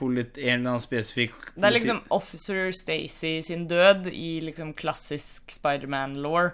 polit, 0.00 0.38
en 0.38 0.60
eller 0.60 0.76
annen 0.76 0.84
spesifikk 0.84 1.50
Det 1.56 1.66
er 1.66 1.74
liksom 1.74 2.02
Officer 2.14 2.70
Stacy 2.76 3.40
sin 3.44 3.66
død 3.70 4.08
i 4.12 4.38
liksom 4.44 4.72
klassisk 4.78 5.50
Spiderman-law. 5.52 6.52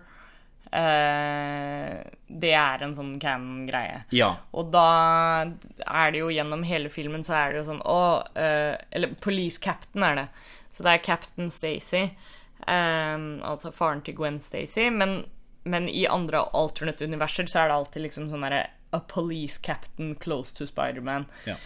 Eh, 0.73 1.99
det 2.27 2.53
er 2.59 2.83
en 2.83 2.95
sånn 2.97 3.15
canon-greie. 3.23 4.03
Ja. 4.15 4.33
Og 4.57 4.73
da 4.75 4.89
er 5.87 6.13
det 6.13 6.23
jo 6.23 6.33
gjennom 6.35 6.65
hele 6.67 6.91
filmen 6.93 7.25
så 7.27 7.37
er 7.39 7.53
det 7.53 7.61
jo 7.61 7.69
sånn 7.69 7.85
Å 7.87 8.01
uh, 8.35 8.75
Eller 8.91 9.15
Police 9.23 9.63
Captain 9.63 10.05
er 10.05 10.19
det. 10.19 10.27
Så 10.71 10.85
det 10.87 10.97
er 10.97 11.07
Captain 11.07 11.53
Stacy. 11.53 12.09
Um, 12.67 13.37
altså 13.47 13.71
faren 13.73 14.03
til 14.05 14.17
Gwen 14.19 14.41
Stacy. 14.43 14.89
Men, 14.91 15.21
men 15.65 15.89
i 15.89 16.07
andre 16.11 16.43
alternate 16.57 17.07
universer 17.07 17.49
så 17.51 17.63
er 17.63 17.71
det 17.71 17.79
alltid 17.79 18.09
liksom 18.09 18.31
sånn 18.33 18.47
derre 18.49 18.67
A 18.95 19.01
police 19.03 19.59
captain 19.59 20.15
close 20.23 20.55
to 20.55 20.65
Spiderman. 20.67 21.27
Ja. 21.45 21.57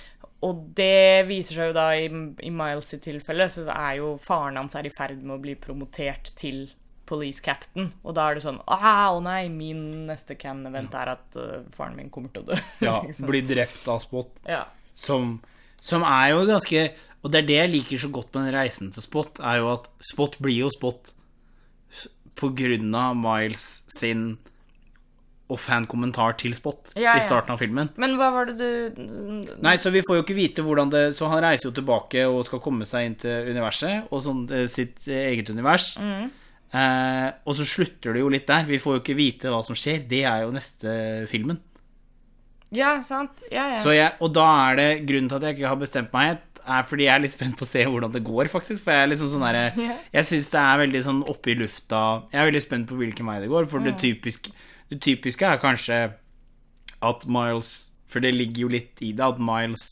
Og 0.46 0.62
det 0.76 1.28
viser 1.28 1.58
seg 1.58 1.70
jo 1.70 1.74
da 1.76 1.90
i, 2.00 2.06
i 2.08 2.52
Miles 2.54 2.88
sitt 2.90 3.04
tilfelle, 3.04 3.44
så 3.52 3.66
er 3.74 3.98
jo 3.98 4.14
faren 4.20 4.56
hans 4.56 4.74
er 4.74 4.88
i 4.88 4.92
ferd 4.92 5.20
med 5.20 5.36
å 5.36 5.42
bli 5.42 5.54
promotert 5.60 6.32
til 6.40 6.70
police 7.10 7.42
captain. 7.44 7.90
Og 8.06 8.14
da 8.16 8.28
er 8.30 8.38
det 8.38 8.44
sånn 8.44 8.60
ah, 8.70 9.10
Å 9.10 9.20
nei, 9.24 9.44
min 9.52 10.06
neste 10.08 10.36
can-event 10.38 10.94
er 10.96 11.14
at 11.16 11.38
uh, 11.38 11.60
faren 11.74 11.98
min 11.98 12.10
kommer 12.12 12.32
til 12.34 12.46
å 12.46 12.52
dø. 12.52 12.58
ja 12.86 12.98
liksom. 13.04 13.28
blir 13.30 13.46
drept 13.48 13.88
av 13.90 14.02
Spot. 14.04 14.44
ja. 14.48 14.66
Som, 15.00 15.38
som 15.80 16.02
er 16.04 16.34
jo 16.34 16.42
ganske 16.48 16.80
Og 17.22 17.30
det 17.32 17.38
er 17.38 17.46
det 17.48 17.56
jeg 17.56 17.72
liker 17.72 18.02
så 18.02 18.10
godt 18.12 18.34
med 18.34 18.48
den 18.48 18.56
reisen 18.58 18.90
til 18.92 19.04
Spot, 19.06 19.40
er 19.40 19.62
jo 19.62 19.72
at 19.72 19.88
Spot 20.12 20.36
blir 20.42 20.66
jo 20.66 20.70
Spot 20.74 21.14
på 22.40 22.48
grunn 22.56 22.94
av 22.96 23.18
Miles 23.18 23.82
sin 23.92 24.38
offhand-kommentar 25.50 26.36
til 26.40 26.54
Spot 26.54 26.92
Ja, 26.94 27.10
ja. 27.10 27.14
i 27.18 27.24
starten 27.24 27.54
av 27.54 27.60
filmen. 27.60 27.90
Men 28.00 28.14
hva 28.20 28.30
var 28.34 28.50
det 28.50 28.56
du 28.60 29.48
Nei, 29.64 29.74
så 29.82 29.92
vi 29.92 30.02
får 30.06 30.20
jo 30.20 30.24
ikke 30.24 30.36
vite 30.38 30.64
hvordan 30.64 30.92
det 30.92 31.02
Så 31.16 31.30
han 31.30 31.42
reiser 31.42 31.70
jo 31.70 31.74
tilbake 31.80 32.22
og 32.28 32.44
skal 32.46 32.62
komme 32.62 32.86
seg 32.88 33.08
inn 33.08 33.16
til 33.20 33.50
universet, 33.50 34.06
og 34.10 34.22
sånn 34.24 34.44
eh, 34.54 34.68
sitt 34.70 35.08
eget 35.10 35.50
univers. 35.50 35.92
Eh, 36.70 37.28
og 37.44 37.56
så 37.58 37.66
slutter 37.66 38.14
det 38.14 38.22
jo 38.22 38.30
litt 38.30 38.46
der. 38.50 38.68
Vi 38.68 38.78
får 38.82 38.96
jo 38.96 39.02
ikke 39.02 39.18
vite 39.18 39.50
hva 39.50 39.62
som 39.66 39.78
skjer. 39.78 40.04
Det 40.10 40.22
er 40.28 40.44
jo 40.44 40.54
neste 40.54 40.94
filmen. 41.30 41.58
Ja, 42.70 42.94
sant? 43.02 43.42
Ja, 43.50 43.72
ja. 43.72 43.78
Så 43.78 43.94
jeg, 43.96 44.14
og 44.22 44.30
da 44.36 44.46
er 44.68 44.78
det 44.78 44.88
grunnen 45.08 45.30
til 45.30 45.40
at 45.40 45.48
jeg 45.48 45.58
ikke 45.58 45.72
har 45.72 45.80
bestemt 45.80 46.14
meg 46.14 46.28
helt, 46.28 46.46
er 46.70 46.84
fordi 46.86 47.06
jeg 47.06 47.14
er 47.14 47.22
litt 47.24 47.34
spent 47.34 47.56
på 47.58 47.64
å 47.66 47.70
se 47.70 47.82
hvordan 47.88 48.12
det 48.14 48.22
går, 48.22 48.50
faktisk. 48.52 48.84
For 48.84 48.94
jeg 48.94 49.06
er 49.06 49.10
liksom 49.10 49.30
sånn 49.32 49.46
derre 49.48 49.64
Jeg 50.16 50.28
syns 50.28 50.50
det 50.52 50.60
er 50.62 50.82
veldig 50.84 51.00
sånn 51.06 51.22
oppe 51.32 51.50
i 51.50 51.56
lufta 51.58 52.02
Jeg 52.30 52.42
er 52.42 52.50
veldig 52.50 52.62
spent 52.62 52.88
på 52.90 52.98
hvilken 53.00 53.30
vei 53.30 53.38
det 53.42 53.50
går, 53.50 53.66
for 53.72 53.82
det, 53.82 53.96
typisk, 53.98 54.50
det 54.92 55.00
typiske 55.02 55.48
er 55.48 55.62
kanskje 55.62 55.98
at 57.00 57.26
Miles 57.32 57.72
For 58.12 58.22
det 58.22 58.34
ligger 58.36 58.66
jo 58.66 58.72
litt 58.76 59.02
i 59.02 59.10
det 59.16 59.24
at 59.24 59.40
Miles 59.42 59.88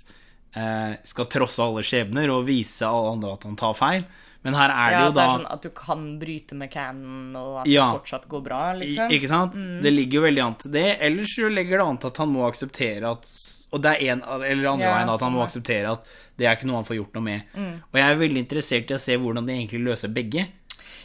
eh, 0.54 0.94
skal 1.08 1.30
trosse 1.32 1.64
alle 1.64 1.82
skjebner 1.86 2.30
og 2.34 2.46
vise 2.46 2.86
alle 2.86 3.16
andre 3.16 3.34
at 3.34 3.48
han 3.48 3.58
tar 3.58 3.74
feil. 3.78 4.06
Men 4.48 4.56
her 4.58 4.72
er 4.72 4.88
det 4.88 4.96
ja, 4.96 5.02
jo 5.04 5.08
at 5.08 5.14
da 5.14 5.20
det 5.20 5.26
er 5.28 5.34
sånn 5.36 5.50
at 5.54 5.62
du 5.66 5.70
kan 5.76 6.06
bryte 6.22 6.56
med 6.58 6.70
canon, 6.72 7.36
og 7.36 7.60
at 7.62 7.66
Ja. 7.70 7.90
det 7.92 8.00
fortsatt 8.00 8.26
går 8.32 8.42
bra, 8.48 8.62
I- 8.72 8.78
liksom. 8.80 9.10
Ikke 9.18 9.28
sant? 9.28 9.52
Det 9.84 9.92
ligger 9.92 10.20
jo 10.20 10.24
veldig 10.24 10.44
an 10.46 10.54
til 10.64 10.70
det. 10.72 10.86
Ellers 11.00 11.34
så 11.36 11.50
legger 11.52 11.78
det 11.82 11.86
an 11.86 11.98
til 11.98 12.08
at 12.14 12.16
han 12.24 12.32
må 12.32 12.46
akseptere 12.48 13.10
at 13.12 13.28
Og 13.70 13.82
det 13.84 13.90
er 14.00 14.12
en, 14.14 14.22
eller 14.24 14.68
andre 14.72 14.86
Ja, 14.86 14.94
veien 14.96 15.10
at 15.12 15.20
han 15.20 15.32
må 15.34 15.42
sånn, 15.44 15.48
akseptere 15.50 15.90
at 15.92 16.04
det 16.38 16.46
er 16.48 16.56
ikke 16.56 16.64
noe 16.70 16.76
han 16.80 16.86
får 16.88 16.96
gjort 17.04 17.14
noe 17.18 17.22
med. 17.22 17.42
Og 17.92 17.98
jeg 18.00 18.08
er 18.08 18.16
veldig 18.16 18.40
interessert 18.48 18.90
i 18.90 18.94
å 18.94 19.00
se 19.02 19.16
hvordan 19.18 19.44
de 19.46 19.52
egentlig 19.52 19.84
løser 19.84 20.08
begge. 20.14 20.46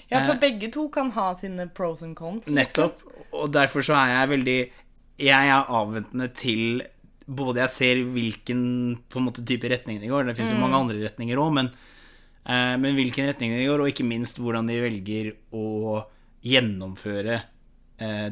Ja, 0.10 0.22
for 0.28 0.36
begge 0.40 0.72
to 0.72 0.88
kan 0.90 1.12
ha 1.12 1.34
sine 1.34 1.68
pros 1.68 2.02
and 2.04 2.16
cons. 2.16 2.48
liksom. 2.48 2.56
Nettopp. 2.56 3.02
Og 3.34 3.52
derfor 3.52 3.82
så 3.84 3.96
er 4.00 4.28
jeg 4.28 4.30
veldig 4.40 4.70
Jeg 5.20 5.48
er 5.50 5.66
avventende 5.68 6.34
til 6.34 6.82
både 7.30 7.56
jeg 7.64 7.70
ser 7.70 7.96
hvilken 8.14 8.98
på 9.10 9.18
en 9.20 9.26
måte 9.28 9.46
type 9.46 9.64
retning 9.70 10.00
det 10.00 10.10
går, 10.10 10.26
det 10.26 10.36
finnes 10.38 10.52
jo 10.52 10.58
mange 10.60 10.76
andre 10.76 11.04
retninger 11.08 11.36
òg, 11.38 11.54
men, 11.54 11.68
eh, 11.68 11.72
men 12.46 12.98
hvilken 12.98 13.30
retning 13.30 13.54
de 13.56 13.66
går, 13.68 13.80
og 13.84 13.92
ikke 13.92 14.08
minst 14.08 14.40
hvordan 14.42 14.68
de 14.68 14.80
velger 14.84 15.32
å 15.56 16.04
gjennomføre 16.44 17.38
eh, 17.38 17.50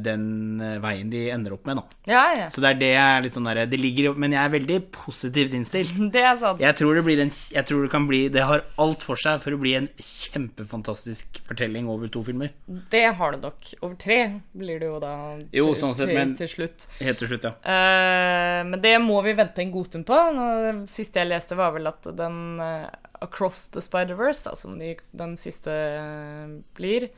den 0.02 0.62
eh, 0.62 0.78
veien 0.82 1.10
de 1.12 1.20
ender 1.32 1.54
opp 1.56 1.68
med, 1.70 1.78
da. 1.78 2.00
Ja, 2.10 2.24
ja. 2.36 2.48
Så 2.50 2.64
det 2.64 2.72
er 2.72 2.80
det 2.82 2.90
jeg 2.92 3.18
er 3.18 3.26
litt 3.26 3.36
sånn 3.38 3.46
derre 3.46 3.68
Det 3.70 3.78
ligger 3.78 4.16
Men 4.18 4.34
jeg 4.34 4.42
er 4.42 4.54
veldig 4.56 4.78
positivt 4.96 5.54
innstilt. 5.58 5.94
Det 6.16 6.24
er 6.26 6.40
sant. 6.42 6.62
Jeg 6.64 6.78
tror 6.80 6.98
det 6.98 7.04
blir 7.06 7.22
en 7.22 7.30
Jeg 7.30 7.68
tror 7.70 7.86
det 7.86 7.92
kan 7.94 8.08
bli 8.10 8.24
Det 8.34 8.46
har 8.48 8.66
alt 8.82 9.06
for 9.06 9.20
seg 9.22 9.42
for 9.44 9.56
å 9.56 9.60
bli 9.62 9.76
en 9.78 9.90
kjempefantastisk 10.02 11.42
fortelling 11.48 11.90
over 11.92 12.10
to 12.12 12.24
filmer. 12.26 12.52
Det 12.92 13.04
har 13.20 13.36
det 13.36 13.42
nok. 13.46 13.70
Over 13.82 13.96
tre 14.02 14.18
blir 14.58 14.82
det 14.82 14.90
jo 14.90 14.98
da 15.04 15.14
Jo, 15.54 15.68
til, 15.70 15.78
sånn 15.84 15.96
sett, 15.98 16.12
men- 16.16 16.34
til 16.40 16.50
slutt. 16.50 16.88
Helt 17.02 17.22
til 17.22 17.32
slutt, 17.32 17.46
ja. 17.48 17.54
Uh, 17.62 18.62
men 18.68 18.82
det 18.82 18.96
må 19.04 19.22
vi 19.26 19.36
vente 19.38 19.62
en 19.64 19.74
god 19.74 19.92
stund 19.92 20.08
på. 20.10 20.18
Det 20.38 20.74
siste 20.92 21.22
jeg 21.22 21.30
leste, 21.30 21.58
var 21.60 21.76
vel 21.76 21.90
at 21.92 22.08
den 22.18 22.60
uh, 22.62 22.90
Across 23.22 23.68
the 23.76 23.84
Spider-Verse, 23.84 24.44
da, 24.48 24.56
som 24.58 24.74
de, 24.80 24.96
den 25.18 25.38
siste 25.40 25.72
uh, 25.72 26.60
blir 26.78 27.12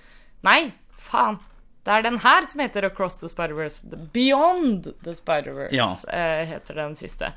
Nei, 0.43 0.73
faen! 0.99 1.39
Det 1.83 1.91
er 1.91 2.03
den 2.05 2.15
her 2.23 2.45
som 2.47 2.61
heter 2.63 2.85
Across 2.87 3.17
the 3.19 3.27
Spider-Verse. 3.27 3.83
Beyond 4.15 4.85
the 5.03 5.11
Spider-Verse 5.17 5.75
Ja. 5.75 5.89
uh, 5.91 6.43
heter 6.47 6.77
den 6.79 6.93
siste. 6.95 7.33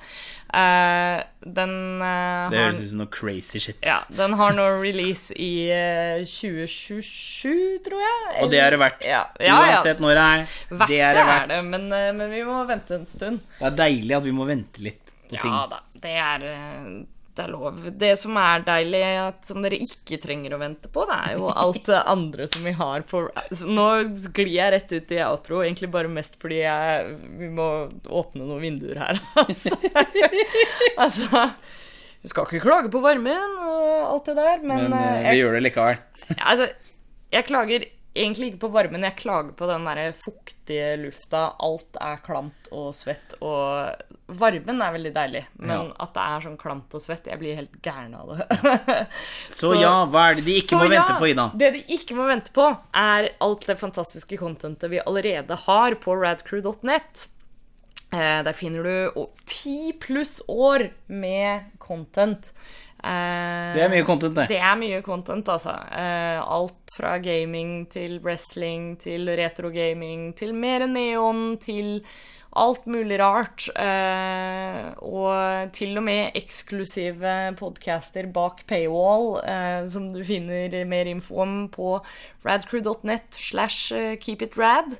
Uh, 0.55 1.19
den 1.43 1.73
uh, 1.99 2.47
Det 2.53 2.61
høres 2.61 2.79
ut 2.85 2.89
som 2.93 3.01
noe 3.03 3.11
crazy 3.11 3.59
shit. 3.65 3.81
ja, 3.83 3.97
den 4.15 4.37
har 4.39 4.55
nå 4.55 4.69
release 4.79 5.35
i 5.35 5.67
eh, 5.75 6.23
2027, 6.23 7.79
tror 7.89 8.05
jeg. 8.07 8.37
Og 8.45 8.51
det 8.55 8.61
er 8.63 8.71
det 8.77 8.81
verdt. 8.85 9.03
Ja, 9.07 9.25
ja. 9.43 9.57
Uansett 9.59 10.01
når 10.05 10.15
det 10.15 10.27
er. 10.29 10.47
Verdt 10.71 10.93
det 10.95 11.01
er 11.09 11.19
det 11.19 11.27
verdt. 11.33 11.51
det, 11.57 11.61
men, 11.75 11.89
men 12.23 12.31
vi 12.31 12.45
må 12.47 12.63
vente 12.71 13.01
en 13.01 13.07
stund. 13.11 13.43
Det 13.59 13.67
er 13.73 13.77
deilig 13.83 14.17
at 14.21 14.25
vi 14.31 14.35
må 14.37 14.47
vente 14.49 14.83
litt 14.87 15.03
på 15.27 15.35
ting. 15.43 15.51
Ja 15.51 15.67
da, 15.75 15.83
det 16.07 16.15
er, 16.23 16.47
er 17.42 17.51
lov. 17.53 17.79
Det 18.01 18.12
som 18.20 18.37
er 18.40 18.64
deilig, 18.66 19.03
at, 19.22 19.40
som 19.49 19.64
dere 19.64 19.79
ikke 19.85 20.18
trenger 20.22 20.55
å 20.57 20.61
vente 20.61 20.90
på, 20.92 21.05
det 21.09 21.16
er 21.16 21.37
jo 21.37 21.51
alt 21.53 21.83
det 21.88 22.03
andre 22.12 22.46
som 22.51 22.66
vi 22.66 22.75
har 22.79 23.05
på 23.09 23.25
Nå 23.66 23.87
glir 24.37 24.53
jeg 24.55 24.72
rett 24.75 24.94
ut 24.94 25.14
i 25.16 25.20
outro, 25.25 25.62
egentlig 25.64 25.90
bare 25.92 26.11
mest 26.12 26.38
fordi 26.42 26.62
jeg, 26.62 27.16
vi 27.40 27.51
må 27.53 27.68
åpne 28.07 28.44
noen 28.46 28.62
vinduer 28.64 29.03
her. 29.03 29.20
Altså, 29.46 29.70
altså 30.99 31.42
Vi 32.22 32.31
skal 32.33 32.46
ikke 32.49 32.64
klage 32.64 32.90
på 32.92 33.03
varmen 33.05 33.59
og 33.62 33.90
alt 34.12 34.31
det 34.31 34.37
der, 34.38 34.62
men, 34.64 34.88
Men 34.88 34.96
eh, 34.99 35.20
jeg, 35.27 35.31
vi 35.31 35.42
gjør 35.42 35.57
det 35.57 35.62
likevel. 35.68 36.01
ja, 36.33 36.42
altså, 36.55 36.70
jeg 37.37 37.46
klager 37.49 37.87
egentlig 38.16 38.48
ikke 38.52 38.62
på 38.64 38.70
varmen, 38.74 39.05
jeg 39.07 39.16
klager 39.20 39.52
på 39.59 39.66
den 39.70 39.85
der 39.87 40.12
fuktige 40.18 40.88
lufta. 41.00 41.42
Alt 41.62 41.98
er 42.00 42.16
klamt 42.24 42.70
og 42.74 42.88
svett, 42.96 43.37
og 43.44 44.02
varmen 44.40 44.83
er 44.83 44.94
veldig 44.96 45.12
deilig. 45.14 45.44
Men 45.61 45.70
Ja. 45.70 45.92
at 46.07 46.14
det 46.16 46.24
er 46.24 46.40
sånn 46.46 46.57
klamt 46.61 46.94
og 46.98 47.00
svett, 47.05 47.26
jeg 47.31 47.38
blir 47.38 47.55
helt 47.61 47.76
gæren 47.85 48.14
av 48.18 48.33
det. 48.35 49.07
Så, 49.61 49.74
ja, 49.81 49.94
hva 50.11 50.31
er 50.31 50.35
det 50.40 50.44
de 50.48 50.59
ikke 50.62 50.81
må 50.81 50.88
ja, 50.88 50.94
vente 50.96 51.18
på, 51.20 51.29
Ida? 51.31 51.48
Det 51.55 51.72
de 51.76 51.85
ikke 51.98 52.16
må 52.18 52.26
vente 52.31 52.52
på, 52.57 52.66
er 52.96 53.31
alt 53.40 53.66
det 53.70 53.79
fantastiske 53.81 54.38
contentet 54.40 54.90
vi 54.90 55.00
allerede 55.05 55.55
har 55.66 55.94
på 56.02 56.16
radcrew.net. 56.22 57.29
Eh, 58.14 58.40
der 58.46 58.52
finner 58.55 58.83
du 58.87 59.26
ti 59.50 59.92
pluss 60.00 60.38
år 60.48 60.88
med 61.11 61.72
content. 61.83 62.52
Eh, 63.02 63.74
Det 63.76 63.83
er 63.85 63.90
mye 63.92 64.05
content, 64.07 64.35
det. 64.38 64.46
det 64.48 64.59
er 64.62 64.76
mye 64.79 65.02
content, 65.05 65.46
altså. 65.52 65.74
Eh, 65.92 66.38
alt 66.42 66.86
fra 66.97 67.17
gaming 67.23 67.85
til 67.93 68.19
wrestling 68.25 68.97
til 69.03 69.29
retrogaming 69.39 70.31
til 70.39 70.57
mer 70.57 70.87
neon 70.91 71.55
til 71.63 72.01
alt 72.57 72.87
mulig 72.89 73.19
rart. 73.21 73.69
Eh, 73.77 74.89
og 75.05 75.73
til 75.77 75.97
og 76.01 76.07
med 76.07 76.39
eksklusive 76.39 77.35
podcaster 77.59 78.29
bak 78.33 78.65
paywall, 78.69 79.37
eh, 79.45 79.85
som 79.93 80.11
du 80.15 80.23
finner 80.25 80.73
mer 80.89 81.11
info 81.11 81.43
om 81.45 81.57
på 81.73 81.99
radcrew.net 82.47 83.37
slash 83.37 83.93
eh, 83.95 84.17
keepitrad. 84.23 84.97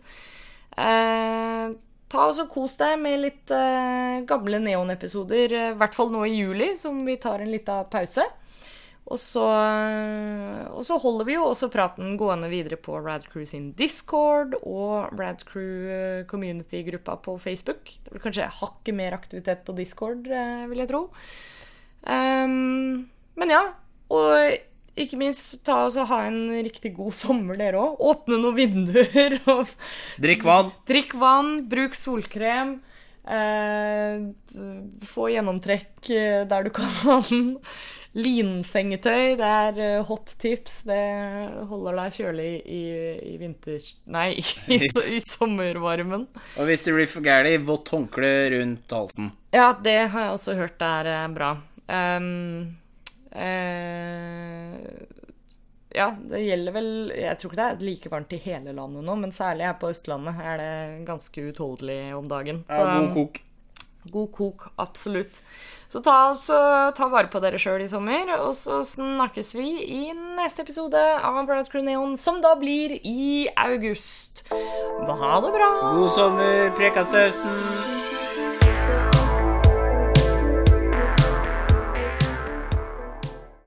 Eh, 0.77 1.75
ta 2.07 2.27
og 2.31 2.49
Kos 2.53 2.77
deg 2.79 2.99
med 3.03 3.23
litt 3.25 3.55
eh, 3.55 4.23
gamle 4.29 4.61
Neon-episoder, 4.63 5.57
i 5.57 5.77
hvert 5.79 5.97
fall 5.97 6.13
nå 6.13 6.27
i 6.27 6.37
juli, 6.37 6.75
som 6.79 7.01
vi 7.07 7.17
tar 7.21 7.43
en 7.43 7.53
liten 7.53 7.89
pause. 7.93 8.27
Og 9.07 9.21
så, 9.23 9.45
og 10.75 10.83
så 10.83 10.97
holder 10.99 11.29
vi 11.29 11.37
jo 11.37 11.45
også 11.47 11.69
praten 11.71 12.17
gående 12.19 12.49
videre 12.51 12.79
på 12.81 12.99
Radcrew 12.99 13.45
sin 13.47 13.69
Discord 13.79 14.57
og 14.59 15.15
Radcrew 15.15 15.87
eh, 15.95 16.23
community-gruppa 16.27 17.15
på 17.23 17.37
Facebook. 17.39 17.93
Det 18.03 18.11
blir 18.11 18.25
kanskje 18.25 18.49
hakket 18.59 18.99
mer 18.99 19.15
aktivitet 19.15 19.63
på 19.67 19.77
Discord, 19.79 20.27
eh, 20.27 20.65
vil 20.67 20.83
jeg 20.83 20.91
tro. 20.91 21.05
Um, 22.03 23.07
men 23.39 23.55
ja, 23.55 23.63
og 24.11 24.59
ikke 24.97 25.19
minst 25.21 25.61
ta 25.67 25.85
og 25.87 26.11
ha 26.11 26.23
en 26.27 26.51
riktig 26.67 26.95
god 26.97 27.15
sommer, 27.15 27.59
dere 27.61 27.79
òg. 27.79 28.03
Åpne 28.11 28.41
noen 28.43 28.59
vinduer 28.59 29.39
og 29.55 29.71
Drikk 30.23 30.47
vann. 30.49 30.75
Drikk 30.89 31.15
vann, 31.21 31.61
bruk 31.71 31.95
solkrem. 31.99 32.79
Eh, 33.27 34.23
få 35.11 35.29
gjennomtrekk 35.35 36.11
eh, 36.15 36.43
der 36.49 36.67
du 36.67 36.73
kan. 36.75 37.57
Linsengetøy, 38.17 39.35
det 39.37 39.47
er 39.47 39.79
eh, 39.83 40.05
hot 40.09 40.33
tips. 40.41 40.79
Det 40.89 41.01
holder 41.69 41.99
deg 42.01 42.15
kjølig 42.17 42.49
i, 42.65 42.85
i 43.29 43.35
vinters... 43.41 43.91
Nei, 44.09 44.31
i, 44.41 44.45
i, 44.77 44.79
i 45.17 45.21
sommervarmen. 45.21 46.25
Og 46.57 46.71
hvis 46.71 46.87
det 46.87 46.95
blir 46.97 47.11
for 47.11 47.27
gærent, 47.27 47.67
vått 47.69 47.93
håndkle 47.93 48.33
rundt 48.55 48.97
halsen. 48.97 49.35
Ja, 49.53 49.75
det 49.85 49.99
har 50.15 50.29
jeg 50.29 50.39
også 50.39 50.57
hørt 50.57 50.87
er 50.87 51.13
eh, 51.13 51.27
bra. 51.37 51.51
Um, 51.87 52.79
uh, 53.37 54.81
ja, 55.95 56.09
det 56.19 56.41
gjelder 56.43 56.75
vel 56.75 56.89
Jeg 57.15 57.39
tror 57.39 57.53
ikke 57.53 57.61
det 57.61 57.67
er 57.69 57.85
like 57.87 58.11
varmt 58.11 58.33
i 58.35 58.41
hele 58.43 58.73
landet 58.75 59.07
nå, 59.07 59.15
men 59.21 59.33
særlig 59.33 59.69
her 59.69 59.77
på 59.81 59.93
Østlandet 59.93 60.41
er 60.43 60.59
det 60.61 60.73
ganske 61.09 61.45
utholdelig 61.53 62.01
om 62.17 62.27
dagen. 62.33 62.65
Ja, 62.69 62.99
god 62.99 63.13
kok. 63.15 63.41
god 64.11 64.33
kok, 64.41 64.69
absolutt. 64.83 65.41
Så 65.93 66.03
ta, 66.03 66.17
oss, 66.33 66.47
ta 66.99 67.09
vare 67.13 67.31
på 67.31 67.41
dere 67.43 67.61
sjøl 67.63 67.85
i 67.85 67.89
sommer, 67.91 68.33
og 68.43 68.53
så 68.59 68.81
snakkes 68.87 69.55
vi 69.55 69.69
i 69.87 70.03
neste 70.37 70.65
episode 70.67 70.99
av 70.99 71.39
Brad 71.47 71.71
Crew 71.71 71.85
Neon, 71.87 72.17
som 72.19 72.43
da 72.43 72.57
blir 72.59 72.99
i 73.07 73.47
august. 73.55 74.43
Ha 74.51 75.35
det 75.45 75.55
bra! 75.55 75.71
God 75.95 76.11
sommer, 76.17 76.75
prekastøsten. 76.79 78.16